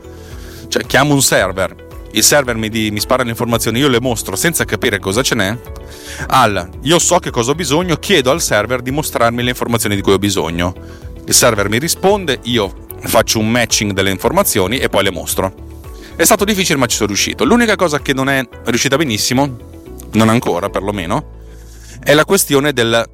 cioè 0.68 0.84
chiamo 0.86 1.12
un 1.12 1.22
server, 1.22 1.86
il 2.12 2.22
server 2.22 2.56
mi, 2.56 2.68
di, 2.70 2.90
mi 2.90 3.00
spara 3.00 3.22
le 3.22 3.30
informazioni, 3.30 3.78
io 3.78 3.88
le 3.88 4.00
mostro 4.00 4.36
senza 4.36 4.64
capire 4.64 4.98
cosa 4.98 5.22
ce 5.22 5.34
n'è, 5.34 5.56
al 6.28 6.68
io 6.82 6.98
so 6.98 7.18
che 7.18 7.30
cosa 7.30 7.50
ho 7.50 7.54
bisogno, 7.54 7.96
chiedo 7.96 8.30
al 8.30 8.40
server 8.40 8.80
di 8.80 8.90
mostrarmi 8.90 9.42
le 9.42 9.50
informazioni 9.50 9.94
di 9.94 10.02
cui 10.02 10.12
ho 10.12 10.18
bisogno. 10.18 10.74
Il 11.26 11.34
server 11.34 11.68
mi 11.68 11.78
risponde, 11.78 12.38
io 12.44 12.86
faccio 13.00 13.38
un 13.38 13.50
matching 13.50 13.92
delle 13.92 14.10
informazioni 14.10 14.78
e 14.78 14.88
poi 14.88 15.04
le 15.04 15.10
mostro. 15.10 15.66
È 16.16 16.24
stato 16.24 16.44
difficile 16.44 16.78
ma 16.78 16.86
ci 16.86 16.96
sono 16.96 17.08
riuscito. 17.08 17.44
L'unica 17.44 17.76
cosa 17.76 18.00
che 18.00 18.12
non 18.12 18.28
è 18.28 18.46
riuscita 18.64 18.96
benissimo, 18.96 19.56
non 20.12 20.28
ancora 20.28 20.68
perlomeno, 20.68 21.36
è 22.02 22.14
la 22.14 22.24
questione 22.24 22.72
del, 22.72 23.04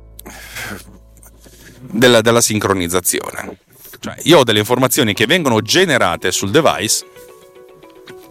della, 1.80 2.20
della 2.20 2.40
sincronizzazione. 2.40 3.58
Cioè, 4.00 4.16
io 4.22 4.38
ho 4.38 4.44
delle 4.44 4.58
informazioni 4.58 5.14
che 5.14 5.26
vengono 5.26 5.60
generate 5.60 6.30
sul 6.30 6.50
device 6.50 7.06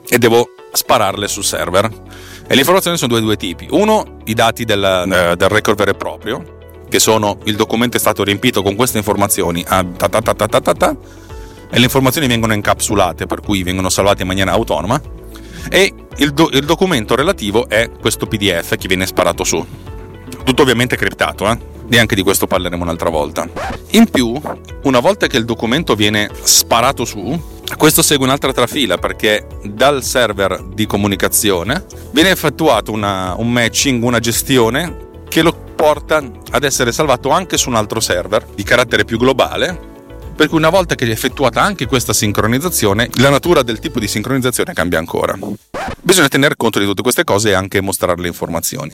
e 0.08 0.18
devo 0.18 0.50
spararle 0.72 1.28
sul 1.28 1.44
server. 1.44 1.86
E 2.46 2.54
le 2.54 2.60
informazioni 2.60 2.98
sono 2.98 3.14
due, 3.14 3.22
due 3.22 3.38
tipi. 3.38 3.68
Uno, 3.72 4.20
i 4.26 4.34
dati 4.34 4.66
del, 4.66 4.84
eh, 4.84 5.36
del 5.36 5.50
record 5.50 5.78
vero 5.78 5.92
e 5.92 5.96
proprio, 5.96 6.60
che 6.90 7.00
sono 7.00 7.40
il 7.46 7.56
documento 7.56 7.98
è 7.98 8.00
stato 8.00 8.24
riempito 8.24 8.62
con 8.62 8.76
queste 8.76 8.98
informazioni 8.98 9.64
a 9.68 9.84
ta 9.84 10.10
ta 10.10 10.22
ta 10.22 10.34
ta 10.34 10.48
ta 10.48 10.62
ta, 10.62 10.74
ta 10.74 10.96
e 11.74 11.80
le 11.80 11.86
informazioni 11.86 12.28
vengono 12.28 12.54
incapsulate, 12.54 13.26
per 13.26 13.42
cui 13.42 13.64
vengono 13.64 13.90
salvate 13.90 14.22
in 14.22 14.28
maniera 14.28 14.52
autonoma. 14.52 15.02
E 15.72 15.92
il, 16.18 16.32
do, 16.32 16.50
il 16.52 16.66
documento 16.66 17.16
relativo 17.16 17.68
è 17.68 17.90
questo 18.00 18.28
PDF 18.28 18.78
che 18.78 18.88
viene 18.88 19.08
sparato 19.08 19.44
su. 19.44 19.66
Tutto 20.44 20.62
ovviamente 20.62 20.96
criptato, 20.96 21.50
eh? 21.50 21.58
e 21.90 21.98
anche 21.98 22.14
di 22.14 22.22
questo 22.22 22.46
parleremo 22.46 22.84
un'altra 22.84 23.10
volta. 23.10 23.50
In 23.92 24.08
più, 24.08 24.40
una 24.84 25.00
volta 25.00 25.26
che 25.26 25.38
il 25.38 25.46
documento 25.46 25.96
viene 25.96 26.30
sparato 26.44 27.06
su, 27.06 27.42
questo 27.76 28.04
segue 28.04 28.26
un'altra 28.26 28.54
trafila 28.54 28.98
perché 28.98 29.48
dal 29.64 30.04
server 30.04 30.64
di 30.76 30.86
comunicazione 30.86 31.86
viene 32.12 32.30
effettuato 32.30 32.92
una, 32.92 33.34
un 33.36 33.52
matching, 33.52 34.04
una 34.04 34.20
gestione 34.20 35.24
che 35.28 35.42
lo 35.42 35.56
porta 35.76 36.24
ad 36.52 36.64
essere 36.64 36.92
salvato 36.92 37.30
anche 37.30 37.58
su 37.58 37.70
un 37.70 37.76
altro 37.76 38.00
server 38.00 38.46
di 38.54 38.62
carattere 38.62 39.06
più 39.06 39.18
globale. 39.18 39.93
Per 40.36 40.48
cui 40.48 40.58
una 40.58 40.70
volta 40.70 40.96
che 40.96 41.06
è 41.06 41.10
effettuata 41.10 41.62
anche 41.62 41.86
questa 41.86 42.12
sincronizzazione, 42.12 43.10
la 43.16 43.30
natura 43.30 43.62
del 43.62 43.80
tipo 43.80 44.00
di 44.00 44.08
sincronizzazione 44.08 44.74
cambia 44.74 44.98
ancora. 44.98 45.38
Bisogna 46.02 46.28
tenere 46.28 46.56
conto 46.58 46.80
di 46.80 46.86
tutte 46.86 47.02
queste 47.02 47.24
cose 47.24 47.50
e 47.50 47.54
anche 47.54 47.82
mostrare 47.82 48.20
le 48.20 48.28
informazioni. 48.28 48.92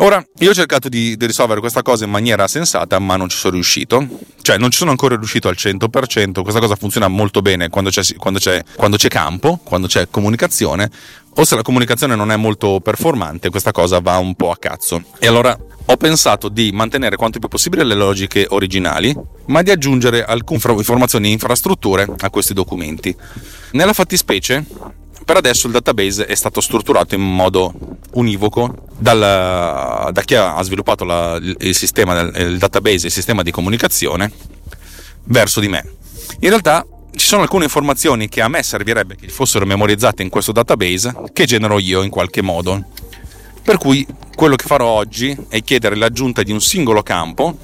Ora, 0.00 0.24
io 0.38 0.50
ho 0.50 0.54
cercato 0.54 0.88
di, 0.88 1.16
di, 1.16 1.26
risolvere 1.26 1.58
questa 1.58 1.82
cosa 1.82 2.04
in 2.04 2.10
maniera 2.10 2.46
sensata, 2.46 3.00
ma 3.00 3.16
non 3.16 3.28
ci 3.28 3.36
sono 3.36 3.54
riuscito. 3.54 4.06
Cioè, 4.40 4.56
non 4.56 4.70
ci 4.70 4.78
sono 4.78 4.90
ancora 4.92 5.16
riuscito 5.16 5.48
al 5.48 5.56
100%. 5.58 6.42
Questa 6.42 6.60
cosa 6.60 6.76
funziona 6.76 7.08
molto 7.08 7.42
bene 7.42 7.68
quando 7.68 7.90
c'è, 7.90 8.14
quando 8.16 8.38
c'è, 8.38 8.62
quando 8.76 8.96
c'è 8.96 9.08
campo, 9.08 9.58
quando 9.64 9.88
c'è 9.88 10.06
comunicazione. 10.08 10.88
O 11.34 11.44
se 11.44 11.56
la 11.56 11.62
comunicazione 11.62 12.14
non 12.14 12.30
è 12.30 12.36
molto 12.36 12.80
performante, 12.80 13.50
questa 13.50 13.72
cosa 13.72 13.98
va 13.98 14.18
un 14.18 14.34
po' 14.36 14.50
a 14.50 14.56
cazzo. 14.56 15.02
E 15.18 15.26
allora 15.26 15.56
ho 15.90 15.96
pensato 15.96 16.50
di 16.50 16.70
mantenere 16.70 17.16
quanto 17.16 17.38
più 17.38 17.48
possibile 17.48 17.82
le 17.82 17.94
logiche 17.94 18.46
originali, 18.50 19.16
ma 19.46 19.62
di 19.62 19.70
aggiungere 19.70 20.22
alcune 20.22 20.60
informazioni 20.76 21.28
e 21.28 21.32
infrastrutture 21.32 22.06
a 22.18 22.28
questi 22.28 22.52
documenti. 22.52 23.14
Nella 23.72 23.94
fattispecie, 23.94 24.64
per 25.24 25.36
adesso 25.36 25.66
il 25.66 25.72
database 25.72 26.26
è 26.26 26.34
stato 26.34 26.60
strutturato 26.60 27.14
in 27.14 27.22
modo 27.22 27.72
univoco 28.12 28.88
dal, 28.98 29.18
da 30.12 30.22
chi 30.26 30.34
ha 30.34 30.60
sviluppato 30.62 31.04
la, 31.04 31.38
il, 31.40 31.74
sistema, 31.74 32.20
il 32.20 32.58
database, 32.58 33.06
il 33.06 33.12
sistema 33.12 33.42
di 33.42 33.50
comunicazione, 33.50 34.30
verso 35.24 35.58
di 35.58 35.68
me. 35.68 35.90
In 36.40 36.50
realtà 36.50 36.86
ci 37.14 37.26
sono 37.26 37.40
alcune 37.40 37.64
informazioni 37.64 38.28
che 38.28 38.42
a 38.42 38.48
me 38.48 38.62
servirebbe 38.62 39.16
che 39.16 39.28
fossero 39.28 39.64
memorizzate 39.64 40.22
in 40.22 40.28
questo 40.28 40.52
database 40.52 41.14
che 41.32 41.46
genero 41.46 41.78
io 41.78 42.02
in 42.02 42.10
qualche 42.10 42.42
modo. 42.42 42.84
Per 43.62 43.78
cui 43.78 44.06
quello 44.34 44.56
che 44.56 44.64
farò 44.64 44.86
oggi 44.86 45.36
è 45.48 45.62
chiedere 45.62 45.96
l'aggiunta 45.96 46.42
di 46.42 46.52
un 46.52 46.60
singolo 46.60 47.02
campo, 47.02 47.56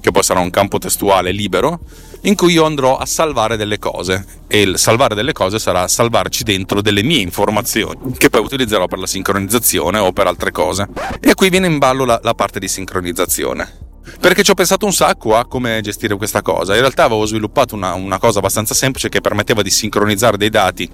che 0.00 0.10
poi 0.10 0.22
sarà 0.22 0.40
un 0.40 0.50
campo 0.50 0.78
testuale 0.78 1.30
libero, 1.32 1.80
in 2.22 2.34
cui 2.34 2.52
io 2.52 2.64
andrò 2.64 2.96
a 2.96 3.06
salvare 3.06 3.56
delle 3.56 3.78
cose 3.78 4.24
e 4.46 4.60
il 4.60 4.78
salvare 4.78 5.14
delle 5.14 5.32
cose 5.32 5.58
sarà 5.58 5.88
salvarci 5.88 6.44
dentro 6.44 6.82
delle 6.82 7.02
mie 7.02 7.20
informazioni 7.20 8.12
che 8.18 8.28
poi 8.28 8.42
utilizzerò 8.42 8.86
per 8.86 8.98
la 8.98 9.06
sincronizzazione 9.06 9.98
o 9.98 10.12
per 10.12 10.26
altre 10.26 10.50
cose. 10.50 10.88
E 11.20 11.34
qui 11.34 11.48
viene 11.48 11.66
in 11.66 11.78
ballo 11.78 12.04
la, 12.04 12.20
la 12.22 12.34
parte 12.34 12.58
di 12.58 12.68
sincronizzazione. 12.68 13.89
Perché 14.18 14.42
ci 14.42 14.50
ho 14.50 14.54
pensato 14.54 14.86
un 14.86 14.92
sacco 14.92 15.36
a 15.36 15.46
come 15.46 15.80
gestire 15.82 16.16
questa 16.16 16.42
cosa. 16.42 16.74
In 16.74 16.80
realtà 16.80 17.04
avevo 17.04 17.24
sviluppato 17.26 17.74
una, 17.74 17.94
una 17.94 18.18
cosa 18.18 18.38
abbastanza 18.38 18.74
semplice 18.74 19.08
che 19.08 19.20
permetteva 19.20 19.62
di 19.62 19.70
sincronizzare 19.70 20.36
dei 20.36 20.50
dati 20.50 20.90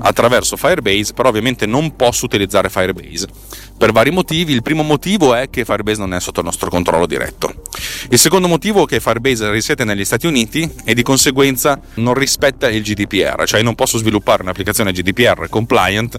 attraverso 0.00 0.56
Firebase, 0.56 1.12
però 1.12 1.28
ovviamente 1.28 1.66
non 1.66 1.94
posso 1.96 2.24
utilizzare 2.24 2.68
Firebase 2.68 3.28
per 3.76 3.92
vari 3.92 4.10
motivi. 4.10 4.52
Il 4.52 4.62
primo 4.62 4.82
motivo 4.82 5.34
è 5.34 5.50
che 5.50 5.64
Firebase 5.64 6.00
non 6.00 6.14
è 6.14 6.20
sotto 6.20 6.40
il 6.40 6.46
nostro 6.46 6.70
controllo 6.70 7.06
diretto. 7.06 7.62
Il 8.10 8.18
secondo 8.18 8.48
motivo 8.48 8.84
è 8.84 8.86
che 8.86 9.00
Firebase 9.00 9.50
risiede 9.50 9.84
negli 9.84 10.04
Stati 10.04 10.26
Uniti 10.26 10.68
e 10.84 10.94
di 10.94 11.02
conseguenza 11.02 11.80
non 11.94 12.14
rispetta 12.14 12.68
il 12.68 12.82
GDPR, 12.82 13.44
cioè 13.46 13.62
non 13.62 13.74
posso 13.74 13.98
sviluppare 13.98 14.42
un'applicazione 14.42 14.92
GDPR 14.92 15.48
compliant 15.48 16.18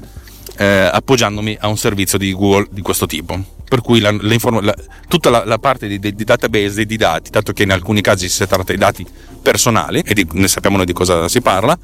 eh, 0.58 0.90
appoggiandomi 0.92 1.58
a 1.60 1.68
un 1.68 1.78
servizio 1.78 2.18
di 2.18 2.34
Google 2.34 2.68
di 2.70 2.82
questo 2.82 3.06
tipo. 3.06 3.54
Per 3.68 3.82
cui 3.82 4.00
la, 4.00 4.12
la, 4.12 4.76
tutta 5.08 5.30
la, 5.30 5.44
la 5.44 5.58
parte 5.58 5.88
di, 5.88 6.00
di, 6.00 6.24
database 6.24 6.86
di 6.86 6.98
dati, 6.98 7.32
dato 7.32 7.52
che 7.52 7.64
in 7.64 7.72
alcuni 7.72 8.02
casi 8.02 8.30
si 8.30 8.46
tratta 8.46 8.72
di 8.72 8.78
dati 8.78 9.06
personali, 9.42 10.02
e 10.06 10.14
di, 10.14 10.28
ne 10.34 10.48
sappiamo 10.48 10.78
noi 10.78 10.86
di 10.86 10.94
cosa 10.94 11.28
si 11.28 11.42
parla, 11.42 11.78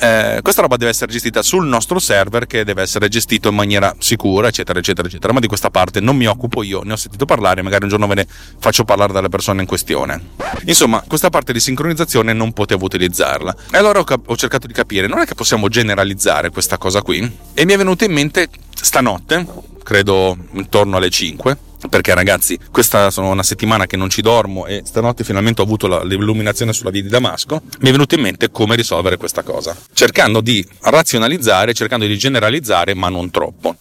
eh, 0.00 0.40
questa 0.42 0.62
roba 0.62 0.76
deve 0.76 0.90
essere 0.90 1.12
gestita 1.12 1.42
sul 1.42 1.66
nostro 1.66 1.98
server 1.98 2.46
che 2.46 2.64
deve 2.64 2.82
essere 2.82 3.08
gestito 3.08 3.50
in 3.50 3.54
maniera 3.54 3.94
sicura, 3.98 4.48
eccetera, 4.48 4.78
eccetera, 4.78 5.06
eccetera. 5.06 5.32
Ma 5.32 5.40
di 5.40 5.46
questa 5.46 5.70
parte 5.70 6.00
non 6.00 6.16
mi 6.16 6.26
occupo 6.26 6.62
io, 6.62 6.82
ne 6.82 6.92
ho 6.92 6.96
sentito 6.96 7.26
parlare, 7.26 7.62
magari 7.62 7.84
un 7.84 7.90
giorno 7.90 8.06
ve 8.06 8.14
ne 8.14 8.26
faccio 8.58 8.84
parlare 8.84 9.12
dalle 9.12 9.28
persone 9.28 9.60
in 9.60 9.66
questione. 9.66 10.20
Insomma, 10.64 11.04
questa 11.06 11.30
parte 11.30 11.52
di 11.52 11.60
sincronizzazione 11.60 12.32
non 12.32 12.52
potevo 12.52 12.84
utilizzarla. 12.84 13.54
E 13.72 13.76
allora 13.76 14.00
ho, 14.00 14.04
cap- 14.04 14.28
ho 14.28 14.36
cercato 14.36 14.66
di 14.66 14.72
capire, 14.72 15.06
non 15.06 15.18
è 15.18 15.26
che 15.26 15.34
possiamo 15.34 15.68
generalizzare 15.68 16.50
questa 16.50 16.78
cosa 16.78 17.02
qui? 17.02 17.30
E 17.52 17.64
mi 17.64 17.72
è 17.72 17.76
venuto 17.76 18.04
in 18.04 18.12
mente 18.12 18.48
stanotte, 18.82 19.46
credo 19.82 20.36
intorno 20.52 20.96
alle 20.96 21.10
5, 21.10 21.56
perché 21.88 22.14
ragazzi 22.14 22.58
questa 22.70 23.10
sono 23.10 23.30
una 23.30 23.42
settimana 23.42 23.86
che 23.86 23.96
non 23.96 24.10
ci 24.10 24.20
dormo 24.20 24.66
e 24.66 24.82
stanotte 24.84 25.24
finalmente 25.24 25.62
ho 25.62 25.64
avuto 25.64 25.86
la, 25.86 26.02
l'illuminazione 26.02 26.72
sulla 26.72 26.90
via 26.90 27.02
di 27.02 27.08
Damasco 27.08 27.62
mi 27.80 27.88
è 27.88 27.92
venuto 27.92 28.14
in 28.14 28.20
mente 28.20 28.50
come 28.50 28.76
risolvere 28.76 29.16
questa 29.16 29.42
cosa 29.42 29.74
cercando 29.94 30.42
di 30.42 30.66
razionalizzare 30.80 31.72
cercando 31.72 32.04
di 32.04 32.18
generalizzare 32.18 32.94
ma 32.94 33.08
non 33.08 33.30
troppo. 33.30 33.76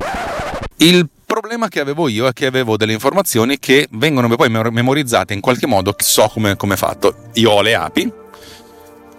Il 0.77 1.09
problema 1.25 1.67
che 1.67 1.81
avevo 1.81 2.07
io 2.07 2.25
è 2.27 2.33
che 2.33 2.45
avevo 2.45 2.77
delle 2.77 2.93
informazioni 2.93 3.59
che 3.59 3.87
vengono 3.91 4.33
poi 4.35 4.49
memorizzate 4.49 5.33
in 5.33 5.41
qualche 5.41 5.67
modo 5.67 5.93
so 5.97 6.29
come 6.29 6.55
è 6.57 6.75
fatto. 6.75 7.15
Io 7.33 7.51
ho 7.51 7.61
le 7.61 7.75
api 7.75 8.11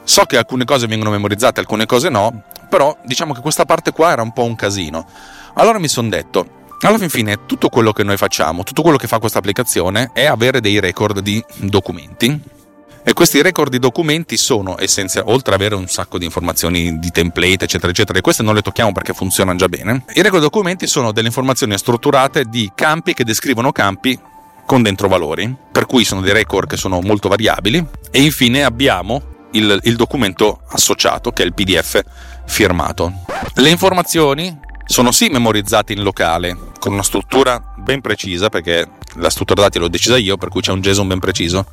so 0.02 0.24
che 0.24 0.38
alcune 0.38 0.64
cose 0.64 0.86
vengono 0.86 1.10
memorizzate 1.10 1.60
alcune 1.60 1.86
cose 1.86 2.08
no 2.08 2.44
però 2.68 2.96
diciamo 3.04 3.34
che 3.34 3.40
questa 3.40 3.64
parte 3.64 3.92
qua 3.92 4.12
era 4.12 4.22
un 4.22 4.32
po' 4.32 4.44
un 4.44 4.56
casino 4.56 5.06
allora 5.54 5.78
mi 5.78 5.88
sono 5.88 6.08
detto 6.08 6.58
alla 6.82 6.98
fin 6.98 7.10
fine 7.10 7.44
tutto 7.44 7.68
quello 7.68 7.92
che 7.92 8.02
noi 8.02 8.16
facciamo, 8.16 8.62
tutto 8.62 8.82
quello 8.82 8.96
che 8.96 9.06
fa 9.06 9.18
questa 9.18 9.38
applicazione 9.38 10.10
è 10.14 10.24
avere 10.24 10.60
dei 10.60 10.80
record 10.80 11.20
di 11.20 11.44
documenti. 11.56 12.58
E 13.02 13.12
questi 13.14 13.40
record 13.40 13.70
di 13.70 13.78
documenti 13.78 14.36
sono 14.36 14.76
essenziali, 14.78 15.30
oltre 15.30 15.54
ad 15.54 15.60
avere 15.60 15.74
un 15.74 15.88
sacco 15.88 16.18
di 16.18 16.26
informazioni 16.26 16.98
di 16.98 17.10
template, 17.10 17.64
eccetera, 17.64 17.90
eccetera, 17.90 18.18
e 18.18 18.20
queste 18.20 18.42
non 18.42 18.54
le 18.54 18.62
tocchiamo 18.62 18.92
perché 18.92 19.14
funzionano 19.14 19.58
già 19.58 19.68
bene. 19.68 20.04
I 20.14 20.22
record 20.22 20.36
di 20.36 20.48
documenti 20.48 20.86
sono 20.86 21.12
delle 21.12 21.28
informazioni 21.28 21.76
strutturate 21.76 22.44
di 22.44 22.70
campi 22.74 23.14
che 23.14 23.24
descrivono 23.24 23.72
campi 23.72 24.18
con 24.66 24.82
dentro 24.82 25.08
valori, 25.08 25.54
per 25.72 25.86
cui 25.86 26.04
sono 26.04 26.20
dei 26.20 26.32
record 26.32 26.68
che 26.68 26.76
sono 26.76 27.00
molto 27.00 27.28
variabili. 27.28 27.84
E 28.10 28.22
infine 28.22 28.64
abbiamo 28.64 29.22
il, 29.52 29.80
il 29.82 29.96
documento 29.96 30.60
associato, 30.68 31.30
che 31.32 31.42
è 31.42 31.46
il 31.46 31.54
PDF 31.54 32.00
firmato. 32.46 33.12
Le 33.54 33.70
informazioni 33.70 34.68
sono 34.90 35.12
sì 35.12 35.28
memorizzati 35.28 35.92
in 35.92 36.02
locale, 36.02 36.56
con 36.80 36.92
una 36.92 37.04
struttura 37.04 37.62
ben 37.76 38.00
precisa, 38.00 38.48
perché 38.48 38.88
la 39.14 39.30
struttura 39.30 39.62
dati 39.62 39.78
l'ho 39.78 39.86
decisa 39.86 40.16
io, 40.16 40.36
per 40.36 40.48
cui 40.48 40.62
c'è 40.62 40.72
un 40.72 40.80
JSON 40.80 41.06
ben 41.06 41.20
preciso. 41.20 41.64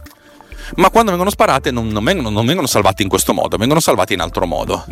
Ma 0.75 0.91
quando 0.91 1.09
vengono 1.09 1.31
sparate 1.31 1.71
non, 1.71 1.87
non, 1.87 2.03
vengono, 2.03 2.29
non 2.29 2.45
vengono 2.45 2.67
salvati 2.67 3.01
in 3.01 3.09
questo 3.09 3.33
modo, 3.33 3.57
vengono 3.57 3.79
salvati 3.79 4.13
in 4.13 4.19
altro 4.19 4.45
modo. 4.45 4.85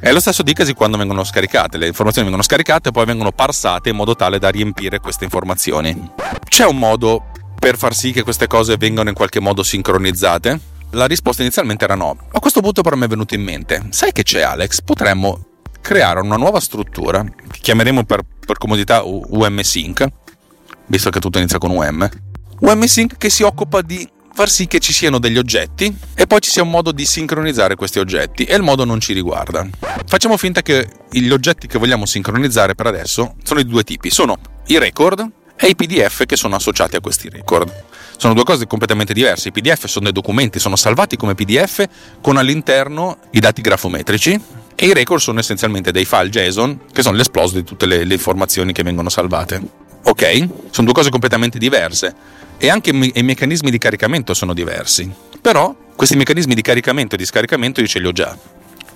È 0.00 0.12
lo 0.12 0.18
stesso 0.18 0.42
dicasi 0.42 0.74
quando 0.74 0.96
vengono 0.96 1.22
scaricate, 1.22 1.78
le 1.78 1.86
informazioni 1.86 2.26
vengono 2.26 2.44
scaricate 2.44 2.88
e 2.88 2.92
poi 2.92 3.04
vengono 3.04 3.30
parsate 3.30 3.90
in 3.90 3.94
modo 3.94 4.16
tale 4.16 4.40
da 4.40 4.48
riempire 4.48 4.98
queste 4.98 5.22
informazioni. 5.22 6.10
C'è 6.48 6.66
un 6.66 6.76
modo 6.76 7.26
per 7.56 7.78
far 7.78 7.94
sì 7.94 8.10
che 8.10 8.24
queste 8.24 8.48
cose 8.48 8.76
vengano 8.76 9.10
in 9.10 9.14
qualche 9.14 9.38
modo 9.38 9.62
sincronizzate? 9.62 10.60
La 10.90 11.06
risposta 11.06 11.42
inizialmente 11.42 11.84
era 11.84 11.94
no. 11.94 12.16
A 12.32 12.40
questo 12.40 12.60
punto 12.60 12.82
però 12.82 12.96
mi 12.96 13.04
è 13.04 13.08
venuto 13.08 13.36
in 13.36 13.42
mente, 13.42 13.86
sai 13.90 14.10
che 14.10 14.24
c'è 14.24 14.40
Alex? 14.40 14.82
Potremmo 14.82 15.53
creare 15.84 16.20
una 16.20 16.36
nuova 16.36 16.60
struttura 16.60 17.22
che 17.22 17.58
chiameremo 17.60 18.04
per, 18.04 18.22
per 18.46 18.56
comodità 18.56 19.02
UM-Sync, 19.04 20.06
visto 20.86 21.10
che 21.10 21.20
tutto 21.20 21.36
inizia 21.36 21.58
con 21.58 21.72
UM. 21.72 22.08
UM-Sync 22.60 23.18
che 23.18 23.28
si 23.28 23.42
occupa 23.42 23.82
di 23.82 24.08
far 24.32 24.48
sì 24.48 24.66
che 24.66 24.78
ci 24.78 24.94
siano 24.94 25.18
degli 25.18 25.36
oggetti 25.36 25.94
e 26.14 26.26
poi 26.26 26.40
ci 26.40 26.50
sia 26.50 26.62
un 26.62 26.70
modo 26.70 26.90
di 26.90 27.04
sincronizzare 27.04 27.74
questi 27.74 27.98
oggetti 27.98 28.44
e 28.44 28.56
il 28.56 28.62
modo 28.62 28.84
non 28.84 28.98
ci 28.98 29.12
riguarda. 29.12 29.68
Facciamo 30.06 30.38
finta 30.38 30.62
che 30.62 30.88
gli 31.10 31.30
oggetti 31.30 31.66
che 31.66 31.78
vogliamo 31.78 32.06
sincronizzare 32.06 32.74
per 32.74 32.86
adesso 32.86 33.34
sono 33.42 33.62
di 33.62 33.68
due 33.68 33.84
tipi, 33.84 34.08
sono 34.08 34.38
i 34.68 34.78
record 34.78 35.30
e 35.54 35.66
i 35.66 35.76
PDF 35.76 36.24
che 36.24 36.36
sono 36.36 36.56
associati 36.56 36.96
a 36.96 37.00
questi 37.00 37.28
record. 37.28 37.84
Sono 38.16 38.32
due 38.32 38.44
cose 38.44 38.66
completamente 38.66 39.12
diverse. 39.12 39.48
I 39.48 39.52
PDF 39.52 39.84
sono 39.84 40.04
dei 40.04 40.14
documenti, 40.14 40.58
sono 40.58 40.76
salvati 40.76 41.18
come 41.18 41.34
PDF 41.34 41.86
con 42.22 42.38
all'interno 42.38 43.18
i 43.32 43.38
dati 43.38 43.60
grafometrici 43.60 44.62
e 44.74 44.86
i 44.86 44.92
record 44.92 45.20
sono 45.20 45.38
essenzialmente 45.38 45.92
dei 45.92 46.04
file 46.04 46.28
JSON 46.28 46.80
che 46.92 47.02
sono 47.02 47.16
l'esploso 47.16 47.54
di 47.54 47.64
tutte 47.64 47.86
le, 47.86 48.04
le 48.04 48.14
informazioni 48.14 48.72
che 48.72 48.82
vengono 48.82 49.08
salvate. 49.08 49.60
Ok? 50.04 50.48
Sono 50.70 50.86
due 50.86 50.92
cose 50.92 51.10
completamente 51.10 51.58
diverse 51.58 52.14
e 52.58 52.68
anche 52.68 52.90
i 52.90 53.22
meccanismi 53.22 53.70
di 53.70 53.78
caricamento 53.78 54.34
sono 54.34 54.52
diversi. 54.54 55.10
Però 55.40 55.74
questi 55.96 56.16
meccanismi 56.16 56.54
di 56.54 56.62
caricamento 56.62 57.14
e 57.14 57.18
di 57.18 57.24
scaricamento 57.24 57.80
io 57.80 57.86
ce 57.86 57.98
li 57.98 58.06
ho 58.06 58.12
già. 58.12 58.36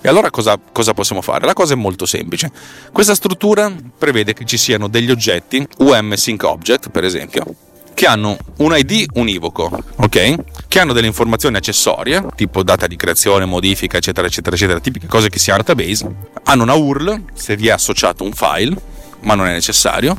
E 0.01 0.07
allora 0.07 0.29
cosa, 0.29 0.57
cosa, 0.71 0.93
possiamo 0.93 1.21
fare? 1.21 1.45
La 1.45 1.53
cosa 1.53 1.73
è 1.73 1.75
molto 1.75 2.05
semplice. 2.05 2.51
Questa 2.91 3.13
struttura 3.13 3.73
prevede 3.97 4.33
che 4.33 4.45
ci 4.45 4.57
siano 4.57 4.87
degli 4.87 5.11
oggetti, 5.11 5.65
UM 5.79 6.13
Sync 6.13 6.43
Object 6.43 6.89
per 6.89 7.03
esempio, 7.03 7.45
che 7.93 8.05
hanno 8.05 8.37
un 8.57 8.75
ID 8.75 9.07
univoco, 9.13 9.69
ok? 9.95 10.35
Che 10.67 10.79
hanno 10.79 10.93
delle 10.93 11.07
informazioni 11.07 11.57
accessorie, 11.57 12.23
tipo 12.35 12.63
data 12.63 12.87
di 12.87 12.95
creazione, 12.95 13.45
modifica, 13.45 13.97
eccetera, 13.97 14.27
eccetera, 14.27 14.55
eccetera, 14.55 14.79
tipiche 14.79 15.07
cose 15.07 15.29
che 15.29 15.39
si 15.39 15.51
hanno 15.51 15.63
database. 15.63 16.09
Hanno 16.43 16.63
una 16.63 16.75
URL 16.75 17.23
se 17.33 17.55
vi 17.55 17.67
è 17.67 17.71
associato 17.71 18.23
un 18.23 18.31
file, 18.31 18.75
ma 19.21 19.35
non 19.35 19.47
è 19.47 19.51
necessario. 19.51 20.15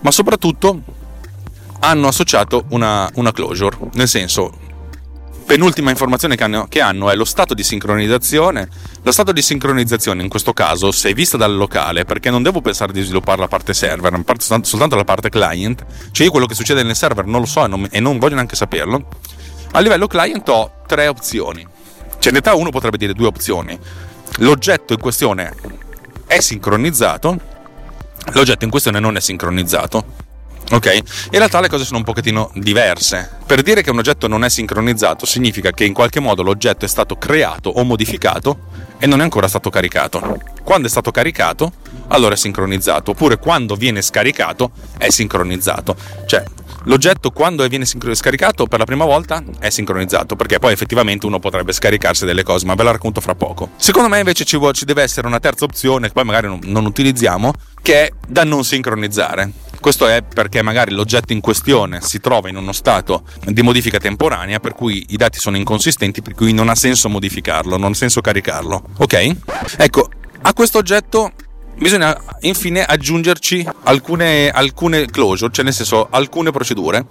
Ma 0.00 0.10
soprattutto 0.10 0.80
hanno 1.80 2.08
associato 2.08 2.64
una, 2.70 3.08
una 3.14 3.32
closure, 3.32 3.76
nel 3.92 4.08
senso 4.08 4.66
penultima 5.48 5.88
informazione 5.88 6.36
che 6.36 6.44
hanno, 6.44 6.66
che 6.68 6.82
hanno, 6.82 7.08
è 7.08 7.16
lo 7.16 7.24
stato 7.24 7.54
di 7.54 7.62
sincronizzazione. 7.62 8.68
Lo 9.00 9.10
stato 9.10 9.32
di 9.32 9.40
sincronizzazione 9.40 10.22
in 10.22 10.28
questo 10.28 10.52
caso, 10.52 10.92
se 10.92 11.14
vista 11.14 11.38
dal 11.38 11.56
locale, 11.56 12.04
perché 12.04 12.28
non 12.28 12.42
devo 12.42 12.60
pensare 12.60 12.92
di 12.92 13.00
sviluppare 13.02 13.40
la 13.40 13.48
parte 13.48 13.72
server, 13.72 14.12
ma 14.12 14.22
soltanto 14.38 14.94
la 14.94 15.04
parte 15.04 15.30
client, 15.30 15.86
cioè 16.10 16.26
io 16.26 16.30
quello 16.30 16.44
che 16.44 16.54
succede 16.54 16.82
nel 16.82 16.94
server 16.94 17.24
non 17.24 17.40
lo 17.40 17.46
so 17.46 17.64
e 17.64 17.68
non, 17.68 17.88
e 17.90 17.98
non 17.98 18.18
voglio 18.18 18.34
neanche 18.34 18.56
saperlo. 18.56 19.08
A 19.72 19.80
livello 19.80 20.06
client 20.06 20.46
ho 20.50 20.82
tre 20.86 21.08
opzioni. 21.08 21.66
Cioè 22.18 22.30
in 22.30 22.40
realtà 22.42 22.54
uno 22.54 22.68
potrebbe 22.68 22.98
dire 22.98 23.14
due 23.14 23.28
opzioni. 23.28 23.78
L'oggetto 24.40 24.92
in 24.92 25.00
questione 25.00 25.54
è 26.26 26.40
sincronizzato, 26.40 27.40
l'oggetto 28.32 28.64
in 28.64 28.70
questione 28.70 29.00
non 29.00 29.16
è 29.16 29.20
sincronizzato 29.20 30.26
Ok? 30.70 30.94
In 31.30 31.38
realtà 31.38 31.60
le 31.60 31.68
cose 31.68 31.84
sono 31.84 31.98
un 31.98 32.04
pochettino 32.04 32.50
diverse. 32.54 33.36
Per 33.46 33.62
dire 33.62 33.82
che 33.82 33.90
un 33.90 33.98
oggetto 33.98 34.28
non 34.28 34.44
è 34.44 34.50
sincronizzato 34.50 35.24
significa 35.24 35.70
che 35.70 35.84
in 35.84 35.94
qualche 35.94 36.20
modo 36.20 36.42
l'oggetto 36.42 36.84
è 36.84 36.88
stato 36.88 37.16
creato 37.16 37.70
o 37.70 37.84
modificato 37.84 38.66
e 38.98 39.06
non 39.06 39.20
è 39.20 39.22
ancora 39.22 39.48
stato 39.48 39.70
caricato. 39.70 40.38
Quando 40.62 40.86
è 40.86 40.90
stato 40.90 41.10
caricato, 41.10 41.72
allora 42.08 42.34
è 42.34 42.36
sincronizzato, 42.36 43.12
oppure 43.12 43.38
quando 43.38 43.76
viene 43.76 44.02
scaricato 44.02 44.72
è 44.98 45.08
sincronizzato. 45.08 45.96
Cioè, 46.26 46.42
l'oggetto 46.84 47.30
quando 47.30 47.66
viene 47.66 47.86
scaricato 47.86 48.66
per 48.66 48.78
la 48.78 48.84
prima 48.84 49.06
volta 49.06 49.42
è 49.60 49.70
sincronizzato, 49.70 50.36
perché 50.36 50.58
poi 50.58 50.72
effettivamente 50.72 51.24
uno 51.24 51.38
potrebbe 51.38 51.72
scaricarsi 51.72 52.26
delle 52.26 52.42
cose, 52.42 52.66
ma 52.66 52.74
ve 52.74 52.82
la 52.82 52.90
racconto 52.90 53.22
fra 53.22 53.34
poco. 53.34 53.70
Secondo 53.76 54.08
me 54.08 54.18
invece 54.18 54.44
ci, 54.44 54.58
deve 54.84 55.02
essere 55.02 55.26
una 55.26 55.40
terza 55.40 55.64
opzione 55.64 56.08
che 56.08 56.12
poi 56.12 56.24
magari 56.24 56.58
non 56.64 56.84
utilizziamo, 56.84 57.52
che 57.80 58.02
è 58.02 58.12
da 58.26 58.44
non 58.44 58.64
sincronizzare. 58.64 59.66
Questo 59.80 60.06
è 60.06 60.22
perché 60.22 60.62
magari 60.62 60.92
l'oggetto 60.92 61.32
in 61.32 61.40
questione 61.40 62.00
si 62.00 62.20
trova 62.20 62.48
in 62.48 62.56
uno 62.56 62.72
stato 62.72 63.22
di 63.44 63.62
modifica 63.62 63.98
temporanea, 63.98 64.58
per 64.58 64.74
cui 64.74 65.06
i 65.10 65.16
dati 65.16 65.38
sono 65.38 65.56
inconsistenti, 65.56 66.20
per 66.20 66.34
cui 66.34 66.52
non 66.52 66.68
ha 66.68 66.74
senso 66.74 67.08
modificarlo, 67.08 67.76
non 67.76 67.92
ha 67.92 67.94
senso 67.94 68.20
caricarlo. 68.20 68.82
Ok? 68.98 69.36
Ecco, 69.76 70.08
a 70.42 70.52
questo 70.52 70.78
oggetto 70.78 71.32
bisogna 71.76 72.16
infine 72.40 72.84
aggiungerci 72.84 73.66
alcune, 73.84 74.50
alcune 74.50 75.06
closure, 75.06 75.52
cioè 75.52 75.64
nel 75.64 75.74
senso 75.74 76.08
alcune 76.10 76.50
procedure 76.50 77.06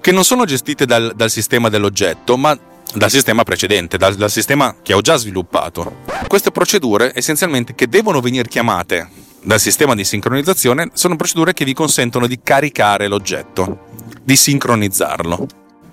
che 0.00 0.12
non 0.12 0.24
sono 0.24 0.44
gestite 0.44 0.84
dal, 0.86 1.12
dal 1.14 1.30
sistema 1.30 1.68
dell'oggetto, 1.68 2.36
ma 2.36 2.58
dal 2.94 3.10
sistema 3.10 3.44
precedente, 3.44 3.96
dal, 3.96 4.14
dal, 4.14 4.30
sistema 4.30 4.76
che 4.82 4.92
ho 4.92 5.00
già 5.00 5.16
sviluppato. 5.16 5.98
Queste 6.26 6.50
procedure 6.50 7.12
essenzialmente 7.14 7.74
che 7.74 7.88
devono 7.88 8.20
venire 8.20 8.48
chiamate 8.48 9.08
dal 9.42 9.60
sistema 9.60 9.94
di 9.94 10.04
sincronizzazione 10.04 10.90
sono 10.94 11.16
procedure 11.16 11.52
che 11.52 11.64
vi 11.64 11.74
consentono 11.74 12.26
di 12.26 12.40
caricare 12.42 13.08
l'oggetto, 13.08 13.86
di 14.22 14.36
sincronizzarlo. 14.36 15.46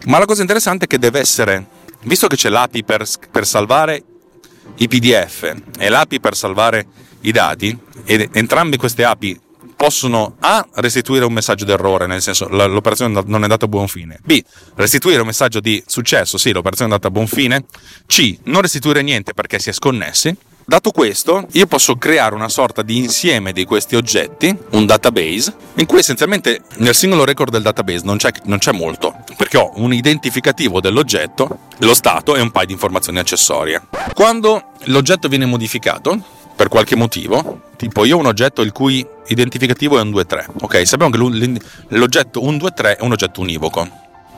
Ma 0.06 0.20
la 0.20 0.25
cosa 0.25 0.42
interessante 0.42 0.86
è 0.86 0.88
che 0.88 1.00
deve 1.00 1.20
essere, 1.20 1.66
visto 2.04 2.27
che 2.27 2.36
c'è 2.36 2.50
l'API 2.50 2.84
per, 2.84 3.06
per 3.32 3.46
salvare 3.46 4.04
i 4.75 4.88
PDF 4.88 5.56
e 5.77 5.90
l'API 5.90 6.20
per 6.20 6.36
salvare 6.36 6.86
i 7.22 7.31
dati, 7.31 7.77
ed 8.05 8.29
entrambe 8.33 8.77
queste 8.77 9.03
API 9.03 9.40
possono 9.75 10.36
A 10.40 10.68
restituire 10.75 11.24
un 11.24 11.33
messaggio 11.33 11.64
d'errore, 11.64 12.07
nel 12.07 12.22
senso 12.22 12.48
l'operazione 12.48 13.22
non 13.25 13.42
è 13.42 13.44
andata 13.44 13.66
a 13.66 13.68
buon 13.68 13.88
fine, 13.88 14.20
B 14.24 14.42
restituire 14.75 15.20
un 15.20 15.27
messaggio 15.27 15.60
di 15.60 15.81
successo, 15.86 16.38
sì 16.38 16.51
l'operazione 16.51 16.90
è 16.90 16.94
andata 16.94 17.10
a 17.10 17.12
buon 17.12 17.27
fine, 17.27 17.66
C 18.07 18.40
non 18.44 18.62
restituire 18.62 19.03
niente 19.03 19.33
perché 19.33 19.60
si 19.60 19.70
è 19.70 19.74
sconnessi, 19.74 20.36
Dato 20.70 20.92
questo, 20.92 21.48
io 21.53 21.66
posso 21.66 21.96
creare 21.96 22.36
una 22.36 22.50
sorta 22.50 22.82
di 22.82 22.98
insieme 22.98 23.53
di 23.53 23.64
questi 23.64 23.96
oggetti, 23.96 24.53
un 24.72 24.86
database, 24.86 25.56
in 25.75 25.86
cui 25.86 26.00
essenzialmente 26.00 26.60
nel 26.80 26.94
singolo 26.94 27.24
record 27.24 27.53
del 27.53 27.62
database 27.62 28.01
non 28.03 28.18
c'è, 28.18 28.32
non 28.44 28.58
c'è 28.58 28.74
molto, 28.74 29.16
perché 29.38 29.56
ho 29.56 29.72
un 29.75 29.94
identificativo 29.94 30.82
dell'oggetto, 30.82 31.60
lo 31.77 31.94
stato 31.94 32.36
e 32.36 32.42
un 32.42 32.51
paio 32.51 32.66
di 32.66 32.74
informazioni 32.74 33.18
accessorie. 33.18 33.82
Quando 34.14 34.72
l'oggetto 34.88 35.30
viene 35.30 35.46
modificato, 35.46 36.22
per 36.53 36.68
qualche 36.68 36.98
motivo, 36.98 37.62
tipo 37.77 38.03
io 38.03 38.18
ho 38.18 38.20
un 38.20 38.25
oggetto 38.25 38.62
il 38.62 38.74
cui 38.74 39.08
identificativo 39.27 39.98
è 39.98 40.01
un 40.01 40.10
2-3, 40.10 40.48
ok? 40.64 40.86
Sappiamo 40.86 41.12
che 41.14 41.64
l'oggetto 41.96 42.42
1-2-3 42.42 42.98
è 42.98 43.03
un 43.03 43.14
oggetto 43.14 43.40
univoco. 43.40 43.88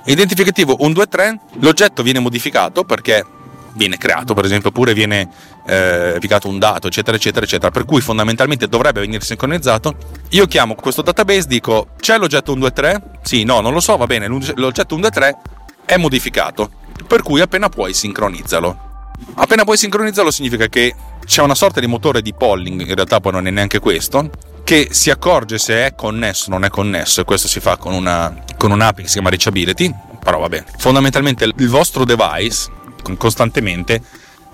Identificativo 0.05 0.77
1-2-3, 0.79 1.37
l'oggetto 1.61 2.03
viene 2.03 2.19
modificato 2.19 2.83
perché 2.83 3.25
viene 3.73 3.97
creato, 3.97 4.33
per 4.33 4.45
esempio, 4.45 4.69
oppure 4.69 4.93
viene 4.93 5.29
eh, 5.65 6.19
un 6.43 6.59
dato, 6.59 6.87
eccetera, 6.87 7.17
eccetera, 7.17 7.45
eccetera, 7.45 7.71
per 7.71 7.85
cui 7.85 8.01
fondamentalmente 8.01 8.67
dovrebbe 8.67 8.99
venire 9.01 9.23
sincronizzato. 9.23 9.95
Io 10.29 10.45
chiamo 10.47 10.75
questo 10.75 11.01
database, 11.01 11.47
dico 11.47 11.89
c'è 11.99 12.17
l'oggetto 12.17 12.53
123? 12.53 13.19
Sì, 13.21 13.43
no, 13.43 13.61
non 13.61 13.73
lo 13.73 13.79
so, 13.79 13.97
va 13.97 14.05
bene, 14.05 14.27
l'oggetto 14.27 14.95
123 14.95 15.37
è 15.85 15.97
modificato, 15.97 16.69
per 17.07 17.21
cui 17.21 17.41
appena 17.41 17.69
puoi 17.69 17.93
sincronizzalo. 17.93 18.87
Appena 19.35 19.63
puoi 19.63 19.77
sincronizzarlo 19.77 20.31
significa 20.31 20.67
che 20.67 20.95
c'è 21.25 21.41
una 21.41 21.55
sorta 21.55 21.79
di 21.79 21.87
motore 21.87 22.21
di 22.21 22.33
polling, 22.33 22.81
in 22.81 22.95
realtà 22.95 23.19
poi 23.19 23.33
non 23.33 23.47
è 23.47 23.51
neanche 23.51 23.79
questo, 23.79 24.29
che 24.63 24.89
si 24.91 25.09
accorge 25.09 25.57
se 25.57 25.85
è 25.85 25.95
connesso 25.95 26.49
o 26.49 26.53
non 26.53 26.63
è 26.63 26.69
connesso 26.69 27.21
e 27.21 27.23
questo 27.23 27.47
si 27.47 27.59
fa 27.59 27.77
con, 27.77 27.93
una, 27.93 28.43
con 28.57 28.71
un'app 28.71 28.97
che 28.97 29.07
si 29.07 29.13
chiama 29.13 29.29
Reachability, 29.29 29.93
però 30.23 30.39
vabbè. 30.39 30.63
Fondamentalmente 30.77 31.43
il 31.45 31.69
vostro 31.69 32.05
device 32.05 32.69
costantemente 33.17 34.01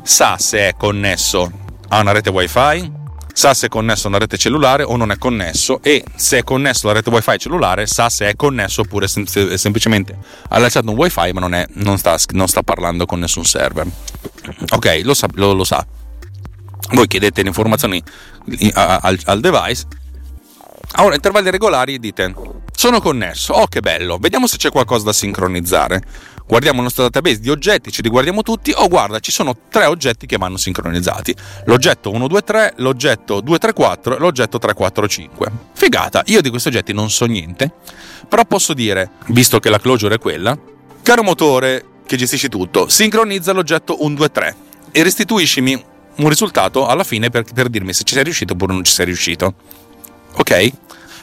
sa 0.04 0.38
se 0.38 0.70
è 0.70 0.76
connesso 0.78 1.52
a 1.89 2.00
una 2.00 2.12
rete 2.12 2.30
wifi, 2.30 2.91
sa 3.34 3.54
se 3.54 3.65
è 3.65 3.70
connesso 3.70 4.08
a 4.08 4.10
una 4.10 4.20
rete 4.20 4.38
cellulare 4.38 4.84
o 4.84 4.96
non 4.96 5.12
è 5.12 5.18
connesso 5.18 5.80
e 5.82 6.04
se 6.15 6.39
è 6.39 6.44
connesso 6.44 6.88
alla 6.88 7.00
rete 7.00 7.10
wifi 7.10 7.38
cellulare 7.38 7.86
sa 7.86 8.10
se 8.10 8.30
è 8.30 8.36
connesso 8.36 8.82
oppure 8.82 9.08
sem- 9.08 9.26
semplicemente 9.26 10.18
ha 10.50 10.58
lasciato 10.58 10.89
un 10.89 10.96
wifi 10.96 11.32
ma 11.34 11.39
non, 11.39 11.54
è, 11.54 11.65
non, 11.74 11.98
sta, 11.98 12.18
non, 12.30 12.48
sta, 12.48 12.63
parlando 12.63 13.06
con 13.06 13.20
nessun 13.20 13.46
server. 13.46 13.88
Ok, 14.72 15.02
lo 15.04 15.13
sa. 15.13 15.28
Lo, 15.34 15.54
lo 15.54 15.63
sa. 15.63 15.86
Voi 16.91 17.08
chiedete 17.08 17.41
le 17.41 17.48
informazioni 17.48 18.02
al, 18.74 19.20
al 19.26 19.39
device 19.39 19.86
a 20.98 21.13
intervalli 21.13 21.50
regolari 21.50 22.00
dite 22.00 22.34
sono 22.76 23.00
connesso, 23.00 23.54
oh 23.54 23.68
che 23.68 23.80
bello, 23.80 24.18
vediamo 24.18 24.48
se 24.48 24.58
c'è 24.58 24.70
qualcosa 24.70 25.06
da 25.06 25.13
sincronizzare 25.13 26.04
guardiamo 26.47 26.77
il 26.77 26.84
nostro 26.84 27.03
database 27.03 27.39
di 27.39 27.49
oggetti, 27.49 27.91
ci 27.91 28.01
riguardiamo 28.01 28.41
tutti, 28.41 28.71
oh 28.75 28.88
guarda, 28.88 29.19
ci 29.19 29.31
sono 29.31 29.55
tre 29.69 29.86
oggetti 29.86 30.25
che 30.25 30.38
vanno 30.38 30.58
sincronizzati. 30.58 31.36
L'oggetto 31.65 32.12
123, 32.12 32.73
l'oggetto 32.77 33.41
234 33.41 34.15
e 34.15 34.19
l'oggetto 34.19 34.60
345. 34.60 35.51
Figata, 35.73 36.21
io 36.25 36.41
di 36.41 36.49
questi 36.49 36.69
oggetti 36.69 36.93
non 36.93 37.10
so 37.10 37.25
niente, 37.25 37.71
però 38.27 38.45
posso 38.45 38.73
dire, 38.73 39.12
visto 39.27 39.60
che 39.60 39.69
la 39.69 39.79
closure 39.79 40.15
è 40.15 40.19
quella, 40.19 40.58
caro 41.01 41.23
motore 41.23 41.86
che 42.05 42.17
gestisci 42.17 42.49
tutto, 42.49 42.88
sincronizza 42.88 43.51
l'oggetto 43.51 43.97
123 43.97 44.55
e 44.91 45.03
restituiscimi 45.03 45.84
un 46.17 46.29
risultato 46.29 46.86
alla 46.86 47.03
fine 47.03 47.29
per, 47.29 47.43
per 47.51 47.67
dirmi 47.67 47.93
se 47.93 48.03
ci 48.03 48.13
sei 48.13 48.23
riuscito 48.23 48.53
oppure 48.53 48.73
non 48.73 48.84
ci 48.84 48.93
sei 48.93 49.05
riuscito. 49.05 49.55
Ok? 50.38 50.71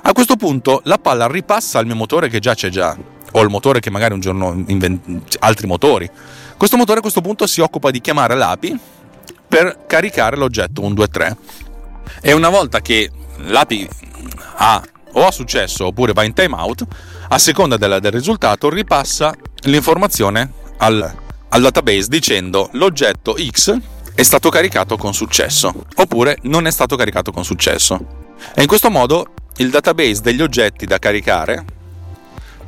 A 0.02 0.12
questo 0.12 0.36
punto 0.36 0.80
la 0.84 0.98
palla 0.98 1.28
ripassa 1.28 1.78
al 1.78 1.86
mio 1.86 1.94
motore 1.94 2.28
che 2.28 2.40
già 2.40 2.54
c'è 2.54 2.68
già 2.68 2.96
o 3.32 3.40
il 3.40 3.48
motore 3.48 3.80
che 3.80 3.90
magari 3.90 4.14
un 4.14 4.20
giorno 4.20 4.62
inventa 4.66 5.10
altri 5.40 5.66
motori. 5.66 6.08
Questo 6.56 6.76
motore 6.76 6.98
a 6.98 7.02
questo 7.02 7.20
punto 7.20 7.46
si 7.46 7.60
occupa 7.60 7.90
di 7.90 8.00
chiamare 8.00 8.34
l'API 8.34 8.78
per 9.48 9.84
caricare 9.86 10.36
l'oggetto 10.36 10.82
123 10.82 11.36
e 12.20 12.32
una 12.32 12.48
volta 12.48 12.80
che 12.80 13.10
l'API 13.36 13.88
ha 14.56 14.82
o 15.14 15.26
ha 15.26 15.30
successo 15.30 15.86
oppure 15.86 16.12
va 16.12 16.24
in 16.24 16.32
timeout, 16.32 16.86
a 17.28 17.38
seconda 17.38 17.76
del, 17.76 17.98
del 18.00 18.12
risultato 18.12 18.70
ripassa 18.70 19.34
l'informazione 19.64 20.52
al, 20.78 21.14
al 21.48 21.60
database 21.62 22.08
dicendo 22.08 22.70
l'oggetto 22.72 23.36
X 23.38 23.76
è 24.14 24.22
stato 24.22 24.50
caricato 24.50 24.96
con 24.96 25.14
successo 25.14 25.84
oppure 25.96 26.38
non 26.42 26.66
è 26.66 26.70
stato 26.70 26.96
caricato 26.96 27.32
con 27.32 27.44
successo. 27.44 28.20
E 28.54 28.62
in 28.62 28.68
questo 28.68 28.90
modo 28.90 29.34
il 29.56 29.70
database 29.70 30.20
degli 30.22 30.42
oggetti 30.42 30.86
da 30.86 30.98
caricare 30.98 31.64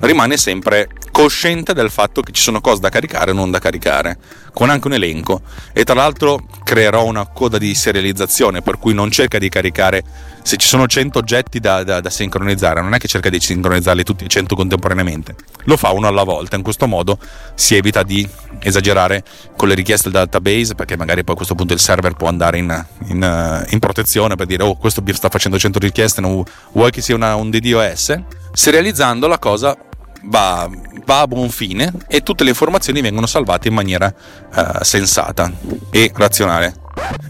rimane 0.07 0.37
sempre 0.37 0.89
cosciente 1.11 1.75
del 1.75 1.91
fatto 1.91 2.23
che 2.23 2.33
ci 2.33 2.43
sono 2.43 2.61
cose 2.61 2.81
da 2.81 2.89
caricare 2.89 3.31
e 3.31 3.35
non 3.35 3.53
da 3.53 3.61
caricare, 3.61 4.19
con 4.53 4.69
anche 4.69 4.89
un 4.89 4.95
elenco. 4.95 5.43
E 5.73 5.85
tra 5.85 5.95
l'altro 5.95 6.47
creerò 6.65 7.05
una 7.05 7.27
coda 7.27 7.57
di 7.57 7.73
serializzazione, 7.75 8.63
per 8.63 8.79
cui 8.79 8.95
non 8.95 9.13
cerca 9.13 9.39
di 9.39 9.49
caricare, 9.49 10.03
se 10.43 10.57
ci 10.57 10.67
sono 10.67 10.89
100 10.89 11.21
oggetti 11.21 11.61
da, 11.61 11.85
da, 11.85 12.01
da 12.01 12.11
sincronizzare, 12.11 12.83
non 12.83 12.95
è 12.95 12.99
che 12.99 13.07
cerca 13.07 13.31
di 13.31 13.39
sincronizzarli 13.39 14.03
tutti 14.03 14.25
e 14.25 14.29
100 14.29 14.57
contemporaneamente, 14.57 15.37
lo 15.65 15.77
fa 15.77 15.91
uno 15.91 16.09
alla 16.09 16.25
volta. 16.25 16.57
In 16.57 16.63
questo 16.63 16.89
modo 16.89 17.17
si 17.55 17.77
evita 17.77 18.03
di 18.03 18.29
esagerare 18.59 19.23
con 19.57 19.69
le 19.69 19.75
richieste 19.75 20.11
del 20.11 20.27
database, 20.27 20.75
perché 20.75 20.97
magari 20.97 21.23
poi 21.23 21.35
a 21.35 21.37
questo 21.37 21.55
punto 21.55 21.75
il 21.75 21.81
server 21.81 22.15
può 22.15 22.27
andare 22.27 22.59
in, 22.59 22.87
in, 23.07 23.67
in 23.69 23.79
protezione 23.79 24.35
per 24.35 24.47
dire, 24.47 24.65
oh, 24.65 24.77
questo 24.77 25.01
sta 25.13 25.29
facendo 25.29 25.59
100 25.59 25.79
richieste, 25.79 26.21
non 26.21 26.43
vuoi 26.73 26.91
che 26.91 27.01
sia 27.01 27.15
una, 27.15 27.37
un 27.37 27.51
DDoS? 27.51 28.21
Serializzando 28.53 29.27
la 29.27 29.39
cosa 29.39 29.77
va, 30.25 30.69
va, 31.05 31.21
a 31.21 31.27
buon 31.27 31.51
fine 31.51 31.93
e 32.09 32.23
tutte 32.23 32.45
le 32.45 32.51
informazioni 32.51 33.01
vengono 33.01 33.27
salvate 33.27 33.69
in 33.69 33.75
maniera 33.75 34.13
uh, 34.55 34.83
sensata 34.83 35.53
e 35.91 36.11
razionale. 36.15 36.83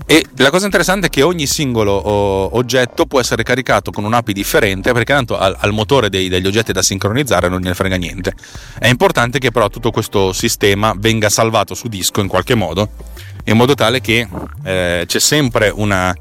E 0.07 0.27
la 0.37 0.51
cosa 0.51 0.67
interessante 0.67 1.07
è 1.07 1.11
che 1.11 1.23
ogni 1.23 1.47
singolo 1.47 1.93
o, 1.93 2.57
oggetto 2.57 3.07
può 3.07 3.21
essere 3.21 3.43
caricato 3.43 3.91
con 3.91 4.05
un'API 4.05 4.33
differente 4.33 4.93
perché 4.93 5.15
tanto 5.15 5.39
al, 5.39 5.57
al 5.59 5.73
motore 5.73 6.11
dei, 6.11 6.29
degli 6.29 6.47
oggetti 6.47 6.73
da 6.73 6.83
sincronizzare 6.83 7.49
non 7.49 7.61
gliene 7.61 7.75
frega 7.75 7.97
niente. 7.97 8.35
È 8.79 8.89
importante 8.89 9.39
che 9.39 9.51
però 9.51 9.69
tutto 9.69 9.91
questo 9.91 10.33
sistema 10.33 10.95
venga 10.97 11.31
salvato 11.31 11.75
su 11.75 11.89
disco 11.89 12.21
in 12.21 12.29
qualche 12.29 12.55
modo, 12.55 12.91
in 13.45 13.57
modo 13.57 13.75
tale 13.75 14.01
che 14.01 14.29
eh, 14.65 15.05
c'è 15.07 15.19
sempre 15.19 15.73
una, 15.75 16.15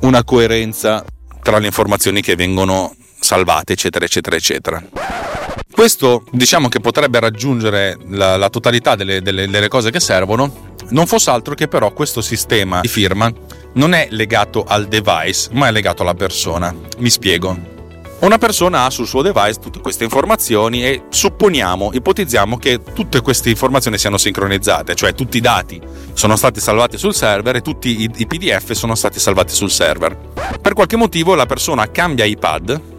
una 0.00 0.22
coerenza 0.22 1.04
tra 1.42 1.58
le 1.58 1.66
informazioni 1.66 2.22
che 2.22 2.36
vengono 2.36 2.94
salvate, 3.18 3.72
eccetera, 3.72 4.04
eccetera, 4.04 4.36
eccetera. 4.36 5.33
Questo 5.74 6.22
diciamo 6.30 6.68
che 6.68 6.78
potrebbe 6.78 7.18
raggiungere 7.18 7.98
la, 8.10 8.36
la 8.36 8.48
totalità 8.48 8.94
delle, 8.94 9.20
delle, 9.20 9.48
delle 9.48 9.66
cose 9.66 9.90
che 9.90 9.98
servono, 9.98 10.72
non 10.90 11.06
fosse 11.06 11.30
altro 11.30 11.54
che 11.54 11.66
però 11.66 11.92
questo 11.92 12.20
sistema 12.20 12.80
di 12.80 12.86
firma 12.86 13.30
non 13.72 13.92
è 13.92 14.06
legato 14.10 14.64
al 14.64 14.86
device, 14.86 15.48
ma 15.52 15.66
è 15.66 15.72
legato 15.72 16.02
alla 16.02 16.14
persona. 16.14 16.72
Mi 16.98 17.10
spiego. 17.10 17.72
Una 18.20 18.38
persona 18.38 18.84
ha 18.84 18.90
sul 18.90 19.08
suo 19.08 19.20
device 19.20 19.58
tutte 19.58 19.80
queste 19.80 20.04
informazioni 20.04 20.84
e 20.84 21.02
supponiamo, 21.08 21.90
ipotizziamo 21.92 22.56
che 22.56 22.80
tutte 22.94 23.20
queste 23.20 23.50
informazioni 23.50 23.98
siano 23.98 24.16
sincronizzate, 24.16 24.94
cioè 24.94 25.12
tutti 25.12 25.38
i 25.38 25.40
dati 25.40 25.82
sono 26.12 26.36
stati 26.36 26.60
salvati 26.60 26.96
sul 26.96 27.12
server 27.12 27.56
e 27.56 27.60
tutti 27.60 28.08
i, 28.16 28.26
PDF 28.26 28.70
sono 28.70 28.94
stati 28.94 29.18
salvati 29.18 29.52
sul 29.52 29.70
server. 29.70 30.16
Per 30.62 30.72
qualche 30.72 30.96
motivo 30.96 31.34
la 31.34 31.46
persona 31.46 31.90
cambia 31.90 32.24
iPad 32.24 32.92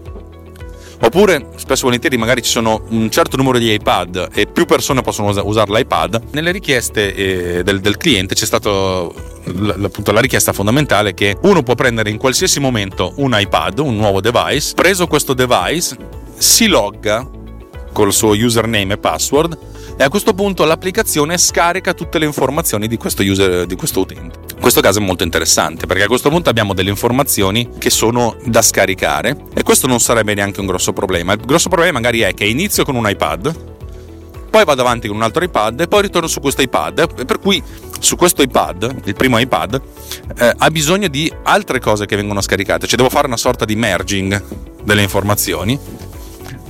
Oppure, 1.05 1.49
spesso 1.57 1.81
e 1.81 1.85
volentieri, 1.85 2.17
magari 2.17 2.41
ci 2.41 2.49
sono 2.49 2.81
un 2.89 3.11
certo 3.11 3.37
numero 3.37 3.59
di 3.59 3.71
iPad 3.71 4.29
e 4.33 4.47
più 4.47 4.65
persone 4.65 5.03
possono 5.03 5.29
usare 5.43 5.71
l'iPad. 5.71 6.19
Nelle 6.31 6.51
richieste 6.51 7.13
eh, 7.13 7.63
del, 7.63 7.79
del, 7.79 7.95
cliente 7.95 8.33
c'è 8.33 8.45
stata 8.45 8.69
appunto 8.69 10.11
la 10.11 10.19
richiesta 10.19 10.51
fondamentale 10.51 11.13
che 11.13 11.37
uno 11.43 11.61
può 11.61 11.75
prendere 11.75 12.09
in 12.09 12.17
qualsiasi 12.17 12.59
momento 12.59 13.13
un 13.17 13.35
iPad, 13.39 13.77
un 13.79 13.95
nuovo 13.95 14.19
device. 14.19 14.73
Preso 14.73 15.05
questo 15.05 15.35
device, 15.35 15.95
si 16.37 16.65
logga 16.65 17.29
col 17.93 18.11
suo 18.11 18.31
username 18.31 18.93
e 18.93 18.97
password 18.97 19.57
e 19.97 20.03
a 20.03 20.09
questo 20.09 20.33
punto 20.33 20.65
l'applicazione 20.65 21.37
scarica 21.37 21.93
tutte 21.93 22.17
le 22.17 22.25
informazioni 22.25 22.87
di 22.87 22.97
questo, 22.97 23.21
user, 23.21 23.67
di 23.67 23.75
questo 23.75 23.99
utente. 23.99 24.44
Questo 24.59 24.81
caso 24.81 24.99
è 24.99 25.01
molto 25.01 25.23
interessante 25.23 25.85
perché 25.85 26.03
a 26.03 26.07
questo 26.07 26.29
punto 26.29 26.49
abbiamo 26.49 26.73
delle 26.73 26.89
informazioni 26.89 27.69
che 27.77 27.89
sono 27.89 28.35
da 28.45 28.61
scaricare 28.61 29.37
e 29.53 29.63
questo 29.63 29.85
non 29.87 29.99
sarebbe 29.99 30.33
neanche 30.33 30.59
un 30.59 30.65
grosso 30.65 30.91
problema. 30.91 31.33
Il 31.33 31.41
grosso 31.45 31.69
problema 31.69 31.93
magari 31.93 32.21
è 32.21 32.33
che 32.33 32.45
inizio 32.45 32.83
con 32.83 32.95
un 32.95 33.07
iPad, 33.07 33.73
poi 34.49 34.63
vado 34.63 34.81
avanti 34.81 35.07
con 35.07 35.17
un 35.17 35.23
altro 35.23 35.43
iPad 35.43 35.81
e 35.81 35.87
poi 35.87 36.03
ritorno 36.03 36.27
su 36.27 36.39
questo 36.39 36.61
iPad, 36.61 37.25
per 37.25 37.39
cui 37.39 37.61
su 37.99 38.15
questo 38.15 38.41
iPad, 38.41 39.01
il 39.03 39.13
primo 39.13 39.37
iPad, 39.37 39.81
eh, 40.37 40.53
ha 40.57 40.69
bisogno 40.69 41.09
di 41.09 41.31
altre 41.43 41.79
cose 41.79 42.05
che 42.05 42.15
vengono 42.15 42.41
scaricate, 42.41 42.87
cioè 42.87 42.97
devo 42.97 43.09
fare 43.09 43.27
una 43.27 43.37
sorta 43.37 43.65
di 43.65 43.75
merging 43.75 44.41
delle 44.83 45.01
informazioni 45.01 45.77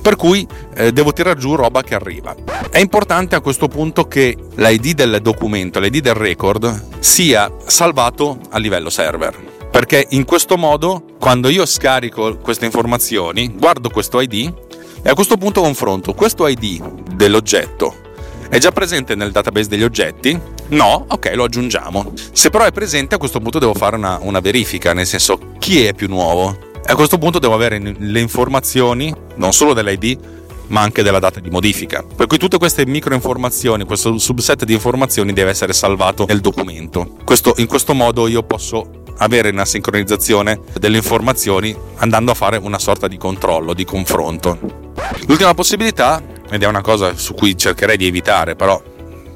per 0.05 0.17
cui 0.17 0.47
eh, 0.75 0.91
devo 0.93 1.13
tirare 1.13 1.39
giù 1.39 1.55
roba 1.55 1.81
che 1.81 1.95
arriva. 1.95 2.35
È 2.69 2.77
importante 2.77 3.33
a 3.33 3.39
questo 3.39 3.67
punto 3.67 4.07
che 4.07 4.37
l'ID 4.53 4.93
del 4.93 5.19
documento, 5.19 5.79
l'ID 5.79 5.97
del 5.97 6.13
record, 6.13 6.99
sia 6.99 7.51
salvato 7.65 8.37
a 8.51 8.59
livello 8.59 8.91
server. 8.91 9.35
Perché 9.71 10.05
in 10.11 10.23
questo 10.23 10.57
modo, 10.57 11.05
quando 11.19 11.49
io 11.49 11.65
scarico 11.65 12.37
queste 12.37 12.65
informazioni, 12.65 13.51
guardo 13.57 13.89
questo 13.89 14.19
ID 14.21 14.53
e 15.01 15.09
a 15.09 15.15
questo 15.15 15.37
punto 15.37 15.61
confronto 15.61 16.13
questo 16.13 16.45
ID 16.45 16.83
dell'oggetto 17.15 18.03
è 18.47 18.59
già 18.59 18.71
presente 18.71 19.15
nel 19.15 19.31
database 19.31 19.69
degli 19.69 19.83
oggetti? 19.83 20.39
No? 20.67 21.05
Ok, 21.09 21.31
lo 21.33 21.45
aggiungiamo. 21.45 22.13
Se 22.31 22.51
però 22.51 22.65
è 22.65 22.71
presente, 22.71 23.15
a 23.15 23.17
questo 23.17 23.39
punto 23.39 23.57
devo 23.57 23.73
fare 23.73 23.95
una, 23.95 24.19
una 24.21 24.39
verifica, 24.39 24.93
nel 24.93 25.07
senso 25.07 25.39
chi 25.57 25.83
è 25.83 25.95
più 25.95 26.07
nuovo. 26.07 26.64
E 26.87 26.91
a 26.91 26.95
questo 26.95 27.17
punto 27.17 27.39
devo 27.39 27.55
avere 27.55 27.79
le 27.79 28.19
informazioni 28.19 29.11
non 29.37 29.53
solo 29.53 29.73
dell'ID, 29.73 30.19
ma 30.67 30.81
anche 30.81 31.01
della 31.01 31.17
data 31.17 31.39
di 31.39 31.49
modifica. 31.49 32.03
Per 32.03 32.27
cui 32.27 32.37
tutte 32.37 32.59
queste 32.59 32.85
micro 32.85 33.15
informazioni, 33.15 33.85
questo 33.85 34.17
subset 34.19 34.65
di 34.65 34.73
informazioni 34.73 35.33
deve 35.33 35.49
essere 35.49 35.73
salvato 35.73 36.25
nel 36.27 36.41
documento. 36.41 37.17
Questo, 37.23 37.55
in 37.57 37.65
questo 37.65 37.93
modo 37.93 38.27
io 38.27 38.43
posso 38.43 39.03
avere 39.17 39.49
una 39.49 39.65
sincronizzazione 39.65 40.59
delle 40.79 40.97
informazioni 40.97 41.75
andando 41.95 42.31
a 42.31 42.35
fare 42.35 42.57
una 42.57 42.77
sorta 42.77 43.07
di 43.07 43.17
controllo, 43.17 43.73
di 43.73 43.83
confronto. 43.83 44.93
L'ultima 45.25 45.55
possibilità, 45.55 46.21
ed 46.51 46.61
è 46.61 46.67
una 46.67 46.81
cosa 46.81 47.15
su 47.15 47.33
cui 47.33 47.57
cercherei 47.57 47.97
di 47.97 48.05
evitare, 48.05 48.55
però 48.55 48.79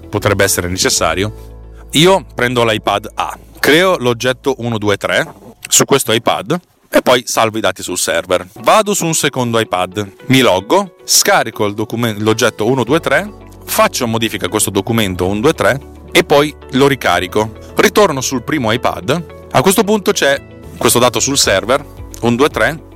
potrebbe 0.07 0.43
essere 0.43 0.67
necessario, 0.67 1.57
io 1.91 2.25
prendo 2.35 2.63
l'iPad 2.63 3.09
A, 3.15 3.37
creo 3.59 3.97
l'oggetto 3.97 4.55
123 4.55 5.33
su 5.67 5.85
questo 5.85 6.11
iPad 6.11 6.59
e 6.89 7.01
poi 7.01 7.23
salvo 7.25 7.57
i 7.57 7.61
dati 7.61 7.83
sul 7.83 7.97
server. 7.97 8.47
Vado 8.61 8.93
su 8.93 9.05
un 9.05 9.13
secondo 9.13 9.59
iPad, 9.59 10.11
mi 10.27 10.39
loggo, 10.41 10.95
scarico 11.03 11.67
l'oggetto 11.67 12.65
123, 12.65 13.33
faccio 13.65 14.07
modifica 14.07 14.47
a 14.47 14.49
questo 14.49 14.69
documento 14.71 15.25
123 15.25 15.79
e 16.11 16.23
poi 16.23 16.53
lo 16.71 16.87
ricarico. 16.87 17.51
Ritorno 17.75 18.21
sul 18.21 18.43
primo 18.43 18.71
iPad, 18.71 19.25
a 19.51 19.61
questo 19.61 19.83
punto 19.83 20.11
c'è 20.11 20.41
questo 20.77 20.99
dato 20.99 21.19
sul 21.19 21.37
server 21.37 21.85
123. 22.19 22.87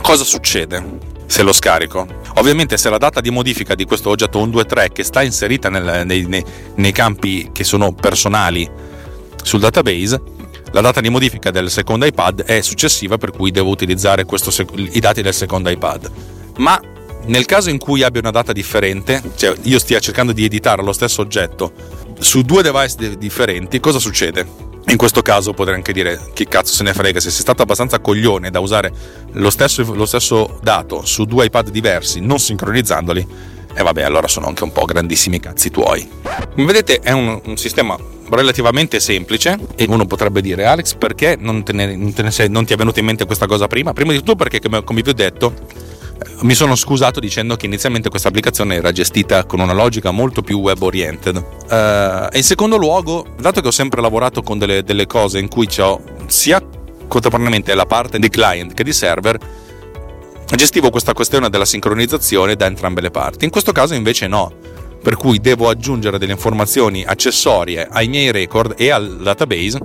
Cosa 0.00 0.24
succede? 0.24 1.14
se 1.26 1.42
lo 1.42 1.52
scarico. 1.52 2.06
Ovviamente 2.36 2.76
se 2.76 2.88
la 2.88 2.98
data 2.98 3.20
di 3.20 3.30
modifica 3.30 3.74
di 3.74 3.84
questo 3.84 4.10
oggetto 4.10 4.38
123 4.38 4.92
che 4.92 5.02
sta 5.02 5.22
inserita 5.22 5.68
nel, 5.68 6.06
nei, 6.06 6.24
nei, 6.26 6.44
nei, 6.76 6.92
campi 6.92 7.50
che 7.52 7.64
sono 7.64 7.92
personali 7.92 8.68
sul 9.42 9.60
database 9.60 10.20
la 10.72 10.80
data 10.80 11.00
di 11.00 11.08
modifica 11.08 11.50
del 11.50 11.70
secondo 11.70 12.04
iPad 12.04 12.42
è 12.42 12.60
successiva 12.60 13.18
per 13.18 13.30
cui 13.30 13.50
devo 13.50 13.70
utilizzare 13.70 14.24
sec- 14.28 14.72
i 14.92 15.00
dati 15.00 15.22
del 15.22 15.34
secondo 15.34 15.68
iPad. 15.68 16.10
Ma 16.58 16.80
nel 17.26 17.44
caso 17.44 17.70
in 17.70 17.78
cui 17.78 18.02
abbia 18.02 18.20
una 18.20 18.30
data 18.30 18.52
differente, 18.52 19.22
cioè 19.36 19.54
io 19.62 19.78
stia 19.78 19.98
cercando 19.98 20.32
di 20.32 20.44
editare 20.44 20.82
lo 20.82 20.92
stesso 20.92 21.22
oggetto 21.22 21.72
su 22.18 22.42
due 22.42 22.62
device 22.62 22.96
de- 22.98 23.18
differenti, 23.18 23.80
cosa 23.80 23.98
succede? 23.98 24.74
In 24.88 24.96
questo 24.96 25.20
caso 25.20 25.52
potrei 25.52 25.74
anche 25.74 25.92
dire 25.92 26.30
che 26.32 26.46
cazzo 26.46 26.72
se 26.72 26.84
ne 26.84 26.94
frega, 26.94 27.18
se 27.18 27.30
sei 27.30 27.40
stato 27.40 27.62
abbastanza 27.62 27.98
coglione 27.98 28.50
da 28.50 28.60
usare 28.60 28.92
lo 29.32 29.50
stesso, 29.50 29.82
lo 29.92 30.06
stesso 30.06 30.60
dato 30.62 31.04
su 31.04 31.24
due 31.24 31.46
iPad 31.46 31.70
diversi, 31.70 32.20
non 32.20 32.38
sincronizzandoli, 32.38 33.54
e 33.76 33.82
vabbè, 33.82 34.02
allora 34.02 34.26
sono 34.26 34.46
anche 34.46 34.64
un 34.64 34.72
po' 34.72 34.86
grandissimi 34.86 35.38
cazzi 35.38 35.70
tuoi. 35.70 36.08
Come 36.54 36.66
vedete 36.66 37.00
è 37.00 37.12
un, 37.12 37.38
un 37.44 37.56
sistema 37.58 37.96
relativamente 38.30 38.98
semplice 39.00 39.58
e 39.76 39.84
uno 39.88 40.06
potrebbe 40.06 40.40
dire 40.40 40.64
Alex 40.64 40.94
perché 40.94 41.36
non, 41.38 41.62
ne, 41.72 41.94
non, 41.94 42.12
ne 42.16 42.30
sei, 42.30 42.48
non 42.48 42.64
ti 42.64 42.72
è 42.72 42.76
venuta 42.76 43.00
in 43.00 43.06
mente 43.06 43.26
questa 43.26 43.46
cosa 43.46 43.66
prima? 43.66 43.92
Prima 43.92 44.12
di 44.12 44.18
tutto 44.18 44.34
perché 44.34 44.60
come, 44.60 44.82
come 44.82 45.02
vi 45.02 45.10
ho 45.10 45.14
detto 45.14 45.54
mi 46.40 46.54
sono 46.54 46.74
scusato 46.74 47.20
dicendo 47.20 47.56
che 47.56 47.66
inizialmente 47.66 48.08
questa 48.08 48.28
applicazione 48.28 48.76
era 48.76 48.90
gestita 48.90 49.44
con 49.44 49.60
una 49.60 49.74
logica 49.74 50.10
molto 50.10 50.40
più 50.40 50.58
web 50.58 50.80
oriented. 50.80 51.36
Uh, 51.36 52.28
e 52.32 52.38
in 52.38 52.42
secondo 52.42 52.76
luogo, 52.76 53.26
dato 53.38 53.60
che 53.60 53.68
ho 53.68 53.72
sempre 53.72 54.00
lavorato 54.00 54.42
con 54.42 54.58
delle, 54.58 54.82
delle 54.82 55.06
cose 55.06 55.38
in 55.38 55.48
cui 55.48 55.68
ho 55.78 56.00
sia 56.26 56.60
contemporaneamente 57.06 57.74
la 57.74 57.86
parte 57.86 58.18
di 58.18 58.30
client 58.30 58.72
che 58.72 58.82
di 58.82 58.92
server, 58.92 59.38
gestivo 60.54 60.90
questa 60.90 61.12
questione 61.12 61.50
della 61.50 61.64
sincronizzazione 61.64 62.54
da 62.54 62.66
entrambe 62.66 63.00
le 63.00 63.10
parti. 63.10 63.44
In 63.44 63.50
questo 63.50 63.72
caso 63.72 63.94
invece 63.94 64.28
no, 64.28 64.52
per 65.02 65.16
cui 65.16 65.40
devo 65.40 65.68
aggiungere 65.68 66.18
delle 66.18 66.32
informazioni 66.32 67.04
accessorie 67.04 67.88
ai 67.90 68.08
miei 68.08 68.30
record 68.30 68.74
e 68.76 68.90
al 68.90 69.18
database 69.22 69.80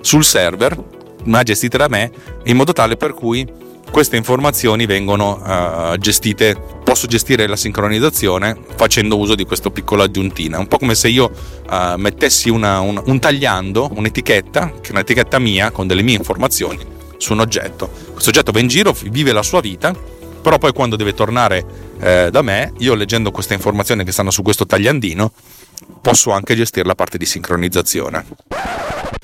sul 0.00 0.24
server, 0.24 0.76
ma 1.24 1.42
gestite 1.42 1.76
da 1.76 1.88
me, 1.88 2.10
in 2.44 2.56
modo 2.56 2.72
tale 2.72 2.96
per 2.96 3.14
cui 3.14 3.46
queste 3.90 4.16
informazioni 4.16 4.86
vengono 4.86 5.42
uh, 5.42 5.96
gestite, 5.98 6.56
posso 6.82 7.06
gestire 7.06 7.46
la 7.46 7.56
sincronizzazione 7.56 8.56
facendo 8.74 9.18
uso 9.18 9.34
di 9.34 9.44
questa 9.44 9.70
piccola 9.70 10.04
aggiuntina, 10.04 10.58
un 10.58 10.66
po' 10.66 10.78
come 10.78 10.94
se 10.94 11.08
io 11.08 11.30
uh, 11.68 11.98
mettessi 11.98 12.48
una, 12.48 12.80
un, 12.80 13.00
un 13.04 13.18
tagliando, 13.18 13.90
un'etichetta, 13.94 14.72
che 14.80 14.88
è 14.88 14.92
un'etichetta 14.92 15.38
mia 15.38 15.70
con 15.70 15.86
delle 15.86 16.02
mie 16.02 16.16
informazioni 16.16 16.78
su 17.18 17.34
un 17.34 17.40
oggetto. 17.40 18.01
Questo 18.22 18.38
oggetto 18.38 18.56
va 18.56 18.60
in 18.62 18.68
giro, 18.68 18.94
vive 19.10 19.32
la 19.32 19.42
sua 19.42 19.60
vita, 19.60 19.92
però 19.92 20.56
poi 20.56 20.72
quando 20.72 20.94
deve 20.94 21.12
tornare 21.12 21.64
eh, 21.98 22.28
da 22.30 22.40
me, 22.40 22.72
io 22.78 22.94
leggendo 22.94 23.32
queste 23.32 23.54
informazioni 23.54 24.04
che 24.04 24.12
stanno 24.12 24.30
su 24.30 24.42
questo 24.42 24.64
tagliandino, 24.64 25.32
posso 26.00 26.30
anche 26.30 26.54
gestire 26.54 26.86
la 26.86 26.94
parte 26.94 27.18
di 27.18 27.26
sincronizzazione. 27.26 28.24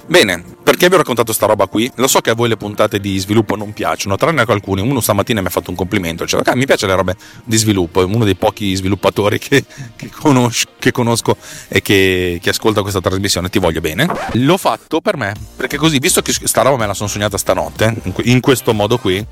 Bene, 0.09 0.43
perché 0.63 0.89
vi 0.89 0.95
ho 0.95 0.97
raccontato 0.97 1.35
sta 1.35 1.45
roba 1.45 1.67
qui? 1.67 1.91
Lo 1.97 2.09
so 2.09 2.21
che 2.21 2.31
a 2.31 2.35
voi 2.35 2.49
le 2.49 2.57
puntate 2.57 2.99
di 2.99 3.19
sviluppo 3.19 3.57
non 3.57 3.75
piacciono, 3.75 4.17
tranne 4.17 4.47
che 4.47 4.53
alcuni. 4.53 4.81
Uno 4.81 5.01
stamattina 5.01 5.43
mi 5.43 5.49
ha 5.49 5.51
fatto 5.51 5.69
un 5.69 5.77
complimento, 5.77 6.27
cioè, 6.27 6.41
ah, 6.47 6.57
mi 6.57 6.65
piacciono 6.65 6.93
le 6.93 6.99
robe 6.99 7.17
di 7.45 7.59
sviluppo, 7.59 8.01
è 8.01 8.05
uno 8.05 8.25
dei 8.25 8.35
pochi 8.35 8.75
sviluppatori 8.75 9.39
che, 9.39 9.65
che, 9.97 10.09
conosco, 10.09 10.71
che 10.79 10.93
conosco, 10.93 11.37
e 11.69 11.83
che, 11.83 12.39
che, 12.41 12.49
ascolta 12.49 12.81
questa 12.81 13.03
trasmissione, 13.03 13.51
ti 13.51 13.59
voglio 13.59 13.83
bene. 13.83 14.09
L'ho 14.33 14.57
fatto 14.57 15.03
per 15.03 15.19
me, 15.19 15.35
perché 15.55 15.77
così, 15.77 15.99
visto 15.99 16.23
che 16.23 16.33
sta 16.33 16.63
roba 16.63 16.79
me 16.79 16.87
la 16.87 16.95
sono 16.95 17.11
sognata 17.11 17.37
stanotte, 17.37 17.95
in 18.23 18.41
questo 18.41 18.73
modo 18.73 18.97
qui, 18.97 19.25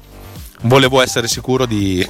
volevo 0.62 1.02
essere 1.02 1.28
sicuro 1.28 1.66
di, 1.66 2.06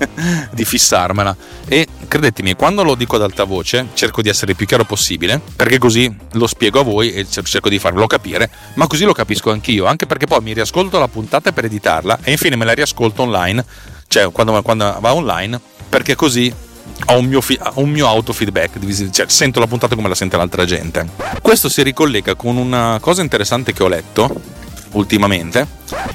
di, 0.52 0.64
fissarmela 0.64 1.36
e 1.66 1.86
credetemi 2.08 2.54
quando 2.54 2.82
lo 2.82 2.94
dico 2.94 3.16
ad 3.16 3.22
alta 3.22 3.44
voce 3.44 3.88
cerco 3.94 4.22
di 4.22 4.28
essere 4.28 4.52
il 4.52 4.56
più 4.56 4.66
chiaro 4.66 4.84
possibile 4.84 5.40
perché 5.54 5.78
così 5.78 6.14
lo 6.32 6.46
spiego 6.46 6.80
a 6.80 6.82
voi 6.82 7.12
e 7.12 7.26
cerco 7.28 7.68
di 7.68 7.78
farvelo 7.78 8.06
capire 8.06 8.50
ma 8.74 8.86
così 8.86 9.04
lo 9.04 9.12
capisco 9.12 9.50
anch'io 9.50 9.84
anche 9.84 10.06
perché 10.06 10.26
poi 10.26 10.40
mi 10.40 10.54
riascolto 10.54 10.98
la 10.98 11.08
puntata 11.08 11.52
per 11.52 11.66
editarla 11.66 12.20
e 12.22 12.32
infine 12.32 12.56
me 12.56 12.64
la 12.64 12.72
riascolto 12.72 13.22
online 13.22 13.64
cioè 14.08 14.30
quando, 14.32 14.60
quando 14.62 14.96
va 14.98 15.14
online 15.14 15.60
perché 15.88 16.14
così 16.14 16.52
ho 17.06 17.18
un 17.18 17.26
mio, 17.26 17.40
fi- 17.40 17.58
un 17.74 17.90
mio 17.90 18.06
autofeedback, 18.06 19.10
cioè 19.10 19.26
sento 19.28 19.60
la 19.60 19.66
puntata 19.66 19.94
come 19.94 20.08
la 20.08 20.14
sente 20.14 20.36
l'altra 20.36 20.64
gente. 20.64 21.08
Questo 21.40 21.68
si 21.68 21.82
ricollega 21.82 22.34
con 22.34 22.56
una 22.56 22.98
cosa 23.00 23.22
interessante 23.22 23.72
che 23.72 23.82
ho 23.82 23.88
letto 23.88 24.58
ultimamente. 24.92 25.66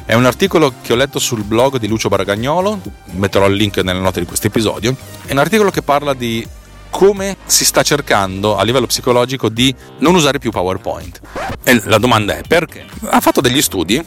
È 0.05 0.13
un 0.13 0.25
articolo 0.25 0.73
che 0.81 0.93
ho 0.93 0.95
letto 0.95 1.19
sul 1.19 1.43
blog 1.43 1.77
di 1.77 1.87
Lucio 1.87 2.09
Baragagnolo, 2.09 2.79
metterò 3.11 3.47
il 3.47 3.55
link 3.55 3.77
nelle 3.77 3.99
note 3.99 4.19
di 4.19 4.25
questo 4.25 4.47
episodio. 4.47 4.95
È 5.25 5.31
un 5.31 5.39
articolo 5.39 5.71
che 5.71 5.81
parla 5.81 6.13
di 6.13 6.45
come 6.89 7.35
si 7.45 7.65
sta 7.65 7.81
cercando 7.81 8.55
a 8.55 8.63
livello 8.63 8.85
psicologico 8.85 9.49
di 9.49 9.73
non 9.99 10.15
usare 10.15 10.39
più 10.39 10.51
PowerPoint. 10.51 11.19
E 11.63 11.81
la 11.85 11.97
domanda 11.97 12.37
è 12.37 12.41
perché? 12.47 12.85
Ha 13.05 13.19
fatto 13.19 13.41
degli 13.41 13.61
studi 13.61 14.01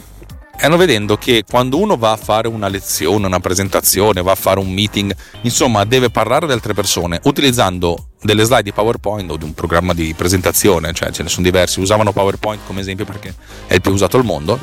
hanno 0.67 0.77
vedendo 0.77 1.17
che 1.17 1.45
quando 1.49 1.79
uno 1.79 1.97
va 1.97 2.13
a 2.13 2.17
fare 2.17 2.49
una 2.49 2.69
lezione, 2.69 3.27
una 3.27 3.41
presentazione, 3.41 4.23
va 4.23 4.33
a 4.33 4.37
fare 4.37 4.59
un 4.59 4.71
meeting, 4.73 5.15
insomma, 5.43 5.85
deve 5.85 6.11
parlare 6.11 6.47
ad 6.47 6.51
altre 6.51 6.75
persone 6.75 7.21
utilizzando 7.25 8.09
delle 8.21 8.43
slide 8.43 8.65
di 8.65 8.73
PowerPoint 8.73 9.31
o 9.31 9.37
di 9.37 9.45
un 9.45 9.55
programma 9.55 9.95
di 9.95 10.13
presentazione, 10.15 10.93
cioè 10.93 11.11
ce 11.13 11.23
ne 11.23 11.29
sono 11.29 11.45
diversi, 11.45 11.81
usavano 11.81 12.13
PowerPoint 12.13 12.63
come 12.67 12.81
esempio 12.81 13.05
perché 13.05 13.35
è 13.67 13.75
il 13.75 13.81
più 13.81 13.93
usato 13.93 14.17
al 14.17 14.25
mondo. 14.25 14.59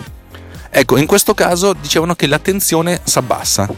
Ecco, 0.69 0.97
in 0.97 1.05
questo 1.05 1.33
caso 1.33 1.73
dicevano 1.73 2.15
che 2.15 2.27
l'attenzione 2.27 2.99
si 3.03 3.17
abbassa 3.17 3.69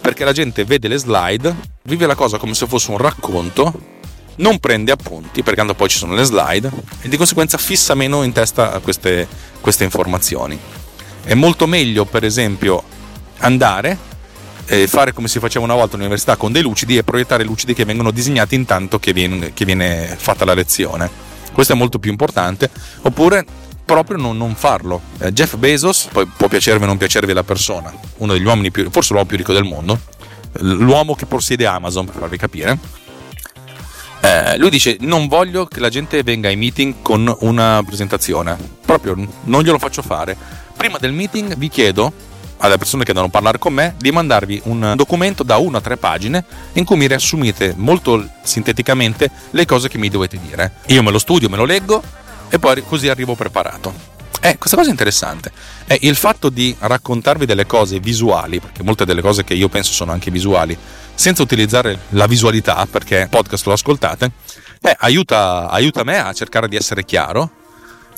perché 0.00 0.24
la 0.24 0.32
gente 0.32 0.64
vede 0.64 0.88
le 0.88 0.96
slide, 0.96 1.54
vive 1.82 2.06
la 2.06 2.14
cosa 2.14 2.38
come 2.38 2.54
se 2.54 2.66
fosse 2.66 2.90
un 2.90 2.96
racconto, 2.96 3.94
non 4.36 4.58
prende 4.58 4.92
appunti 4.92 5.42
perché 5.42 5.58
tanto 5.58 5.74
poi 5.74 5.88
ci 5.88 5.98
sono 5.98 6.14
le 6.14 6.24
slide 6.24 6.70
e 7.02 7.08
di 7.08 7.16
conseguenza 7.18 7.58
fissa 7.58 7.94
meno 7.94 8.22
in 8.22 8.32
testa 8.32 8.78
queste, 8.78 9.28
queste 9.60 9.84
informazioni. 9.84 10.58
È 11.26 11.34
molto 11.34 11.66
meglio, 11.66 12.04
per 12.04 12.22
esempio, 12.22 12.80
andare 13.38 13.98
e 14.64 14.86
fare 14.86 15.12
come 15.12 15.26
si 15.26 15.40
faceva 15.40 15.64
una 15.64 15.74
volta 15.74 15.96
all'università 15.96 16.36
con 16.36 16.52
dei 16.52 16.62
lucidi 16.62 16.96
e 16.96 17.02
proiettare 17.02 17.42
lucidi 17.42 17.74
che 17.74 17.84
vengono 17.84 18.12
disegnati 18.12 18.54
intanto 18.54 19.00
che 19.00 19.12
viene, 19.12 19.52
che 19.52 19.64
viene 19.64 20.14
fatta 20.16 20.44
la 20.44 20.54
lezione. 20.54 21.10
Questo 21.52 21.72
è 21.72 21.76
molto 21.76 21.98
più 21.98 22.12
importante. 22.12 22.70
Oppure 23.02 23.44
proprio 23.84 24.18
non, 24.18 24.36
non 24.36 24.54
farlo. 24.54 25.00
Eh, 25.18 25.32
Jeff 25.32 25.56
Bezos, 25.56 26.10
poi 26.12 26.26
può 26.26 26.46
piacervi 26.46 26.84
o 26.84 26.86
non 26.86 26.96
piacervi 26.96 27.32
la 27.32 27.42
persona, 27.42 27.92
uno 28.18 28.32
degli 28.32 28.44
uomini 28.44 28.70
più, 28.70 28.88
forse 28.90 29.12
l'uomo 29.12 29.26
più 29.26 29.36
ricco 29.36 29.52
del 29.52 29.64
mondo, 29.64 29.98
l'uomo 30.60 31.16
che 31.16 31.26
possiede 31.26 31.66
Amazon, 31.66 32.04
per 32.04 32.14
farvi 32.18 32.36
capire. 32.36 32.78
Eh, 34.20 34.58
lui 34.58 34.70
dice: 34.70 34.96
Non 35.00 35.26
voglio 35.26 35.66
che 35.66 35.80
la 35.80 35.88
gente 35.88 36.22
venga 36.22 36.46
ai 36.46 36.56
meeting 36.56 36.94
con 37.02 37.34
una 37.40 37.82
presentazione, 37.84 38.56
proprio 38.84 39.16
non 39.42 39.62
glielo 39.62 39.78
faccio 39.78 40.02
fare 40.02 40.64
prima 40.76 40.98
del 40.98 41.12
meeting 41.12 41.56
vi 41.56 41.68
chiedo 41.68 42.12
alle 42.58 42.78
persone 42.78 43.04
che 43.04 43.12
devono 43.12 43.30
parlare 43.30 43.58
con 43.58 43.72
me 43.72 43.94
di 43.98 44.10
mandarvi 44.10 44.62
un 44.64 44.94
documento 44.96 45.42
da 45.42 45.56
1 45.56 45.76
a 45.76 45.80
3 45.80 45.96
pagine 45.96 46.44
in 46.74 46.84
cui 46.84 46.96
mi 46.96 47.06
riassumite 47.06 47.74
molto 47.76 48.26
sinteticamente 48.42 49.30
le 49.50 49.64
cose 49.64 49.88
che 49.88 49.98
mi 49.98 50.08
dovete 50.08 50.38
dire. 50.38 50.76
Io 50.86 51.02
me 51.02 51.10
lo 51.10 51.18
studio, 51.18 51.48
me 51.48 51.56
lo 51.56 51.64
leggo 51.64 52.02
e 52.48 52.58
poi 52.58 52.82
così 52.86 53.08
arrivo 53.08 53.34
preparato. 53.34 54.14
Eh, 54.40 54.58
questa 54.58 54.76
cosa 54.76 54.88
è 54.88 54.92
interessante. 54.92 55.50
È 55.86 55.96
il 56.02 56.14
fatto 56.14 56.50
di 56.50 56.74
raccontarvi 56.78 57.46
delle 57.46 57.66
cose 57.66 57.98
visuali, 57.98 58.60
perché 58.60 58.82
molte 58.82 59.04
delle 59.04 59.22
cose 59.22 59.44
che 59.44 59.54
io 59.54 59.68
penso 59.68 59.92
sono 59.92 60.12
anche 60.12 60.30
visuali, 60.30 60.76
senza 61.14 61.42
utilizzare 61.42 61.98
la 62.10 62.26
visualità, 62.26 62.86
perché 62.88 63.26
podcast 63.28 63.66
lo 63.66 63.72
ascoltate, 63.72 64.30
eh, 64.82 64.96
aiuta, 65.00 65.68
aiuta 65.68 66.04
me 66.04 66.18
a 66.18 66.32
cercare 66.32 66.68
di 66.68 66.76
essere 66.76 67.04
chiaro 67.04 67.50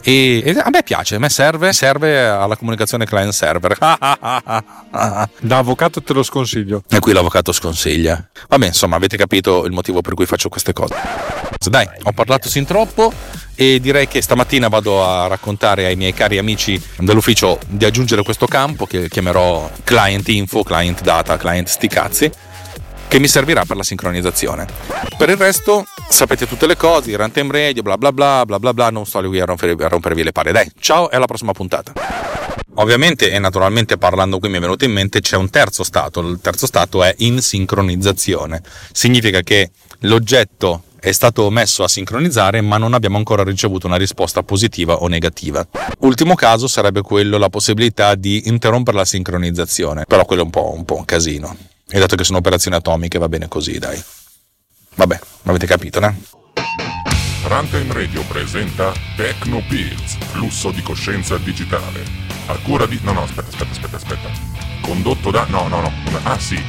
e, 0.03 0.43
e, 0.45 0.51
a 0.59 0.71
me 0.71 0.83
piace, 0.83 1.17
a 1.17 1.19
me 1.19 1.29
serve, 1.29 1.73
serve 1.73 2.27
alla 2.27 2.57
comunicazione 2.57 3.05
client 3.05 3.33
server. 3.33 3.77
da 3.81 5.59
avvocato 5.59 6.03
te 6.03 6.13
lo 6.13 6.23
sconsiglio. 6.23 6.83
E 6.89 6.99
qui 6.99 7.13
l'avvocato 7.13 7.53
sconsiglia. 7.53 8.29
Vabbè, 8.49 8.67
insomma, 8.67 8.97
avete 8.97 9.17
capito 9.17 9.65
il 9.65 9.73
motivo 9.73 10.01
per 10.01 10.15
cui 10.15 10.27
faccio 10.27 10.49
queste 10.49 10.73
cose. 10.73 10.95
Dai, 11.69 11.87
ho 12.05 12.13
parlato 12.13 12.49
sin 12.49 12.65
troppo 12.65 13.13
e 13.55 13.81
direi 13.81 14.07
che 14.07 14.23
stamattina 14.23 14.69
vado 14.69 15.05
a 15.05 15.27
raccontare 15.27 15.87
ai 15.87 15.97
miei 15.97 16.15
cari 16.15 16.39
amici 16.39 16.81
dell'ufficio 16.99 17.59
di 17.67 17.85
aggiungere 17.85 18.23
questo 18.23 18.47
campo 18.47 18.87
che 18.87 19.09
chiamerò 19.09 19.69
client 19.83 20.29
info, 20.29 20.63
client 20.63 21.03
data, 21.03 21.37
client 21.37 21.69
sti 21.69 21.89
cazzi 21.89 22.31
che 23.09 23.19
mi 23.19 23.27
servirà 23.27 23.65
per 23.65 23.77
la 23.77 23.83
sincronizzazione. 23.83 24.67
Per 25.17 25.29
il 25.31 25.37
resto 25.37 25.87
sapete 26.09 26.47
tutte 26.47 26.67
le 26.67 26.77
cose, 26.77 27.11
il 27.11 27.19
runtime 27.19 27.51
radio, 27.51 27.83
bla 27.83 27.97
bla 27.97 28.13
bla 28.13 28.45
bla 28.45 28.59
bla 28.59 28.75
bla, 28.75 28.91
non 28.91 29.07
sto 29.07 29.21
qui 29.23 29.41
a, 29.41 29.45
rompervi, 29.45 29.83
a 29.83 29.89
rompervi 29.89 30.23
le 30.23 30.33
palle. 30.33 30.53
Dai, 30.53 30.71
ciao 30.79 31.11
e 31.11 31.17
alla 31.17 31.27
prossima 31.27 31.53
puntata. 31.53 31.93
Ovviamente 32.75 33.33
e 33.33 33.39
naturalmente 33.41 33.99
parlando 33.99 34.39
qui 34.39 34.49
mi 34.49 34.59
è 34.59 34.61
venuto 34.61 34.85
in 34.85 34.93
mente 34.93 35.21
c'è 35.21 35.37
un 35.37 35.51
terzo 35.51 35.83
stato, 35.83 36.21
il 36.21 36.39
terzo 36.41 36.67
stato 36.67 37.03
è 37.03 37.13
in 37.19 37.41
sincronizzazione. 37.41 38.63
Significa 38.93 39.41
che 39.41 39.71
l'oggetto 40.01 40.85
è 41.01 41.11
stato 41.13 41.49
messo 41.51 41.83
a 41.83 41.89
sincronizzare 41.89 42.61
ma 42.61 42.77
non 42.77 42.95
abbiamo 42.95 43.17
ancora 43.17 43.43
ricevuto 43.43 43.87
una 43.87 43.97
risposta 43.97 44.43
positiva 44.43 45.03
o 45.03 45.09
negativa. 45.09 45.67
Ultimo 46.01 46.35
caso 46.35 46.69
sarebbe 46.69 47.03
quello 47.03 47.39
la 47.39 47.49
possibilità 47.49 48.15
di 48.15 48.43
interrompere 48.47 48.97
la 48.97 49.05
sincronizzazione, 49.05 50.05
però 50.07 50.25
quello 50.25 50.43
è 50.43 50.45
un 50.45 50.51
po' 50.51 50.73
un, 50.73 50.85
po 50.85 50.97
un 50.97 51.05
casino. 51.05 51.57
E 51.91 51.99
dato 51.99 52.17
che 52.17 52.25
sono 52.25 52.39
operazioni 52.39 52.77
atomiche 52.77 53.19
va 53.19 53.29
bene 53.29 53.49
così, 53.49 53.79
dai. 53.79 54.03
Vabbè, 54.95 55.19
avete 55.45 55.67
capito, 55.67 56.01
né? 56.01 56.15
Runtime 57.45 57.95
Radio 57.95 58.23
presenta 58.25 58.93
Techno 59.17 59.63
Pills, 59.69 60.19
flusso 60.33 60.71
di 60.71 60.83
coscienza 60.83 61.39
digitale. 61.39 62.05
A 62.47 62.59
cura 62.59 62.85
di... 62.85 62.99
No, 63.03 63.13
no, 63.13 63.23
aspetta, 63.23 63.49
aspetta, 63.49 63.71
aspetta, 63.71 63.97
aspetta. 63.97 64.31
Condotto 64.83 65.31
da... 65.31 65.47
No, 65.47 65.67
no, 65.69 65.81
no. 65.81 65.93
Ah, 66.25 66.39
sì. 66.39 66.63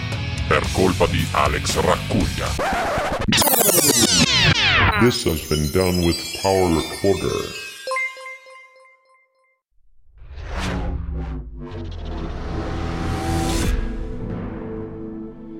Per 0.48 0.66
colpa 0.72 1.06
di 1.08 1.26
Alex 1.32 1.76
Raccuglia. 1.80 2.48
This 5.02 5.26
has 5.26 5.46
been 5.48 5.70
done 5.72 6.06
with 6.06 6.18
Power 6.42 6.72
Recorder. 6.76 7.69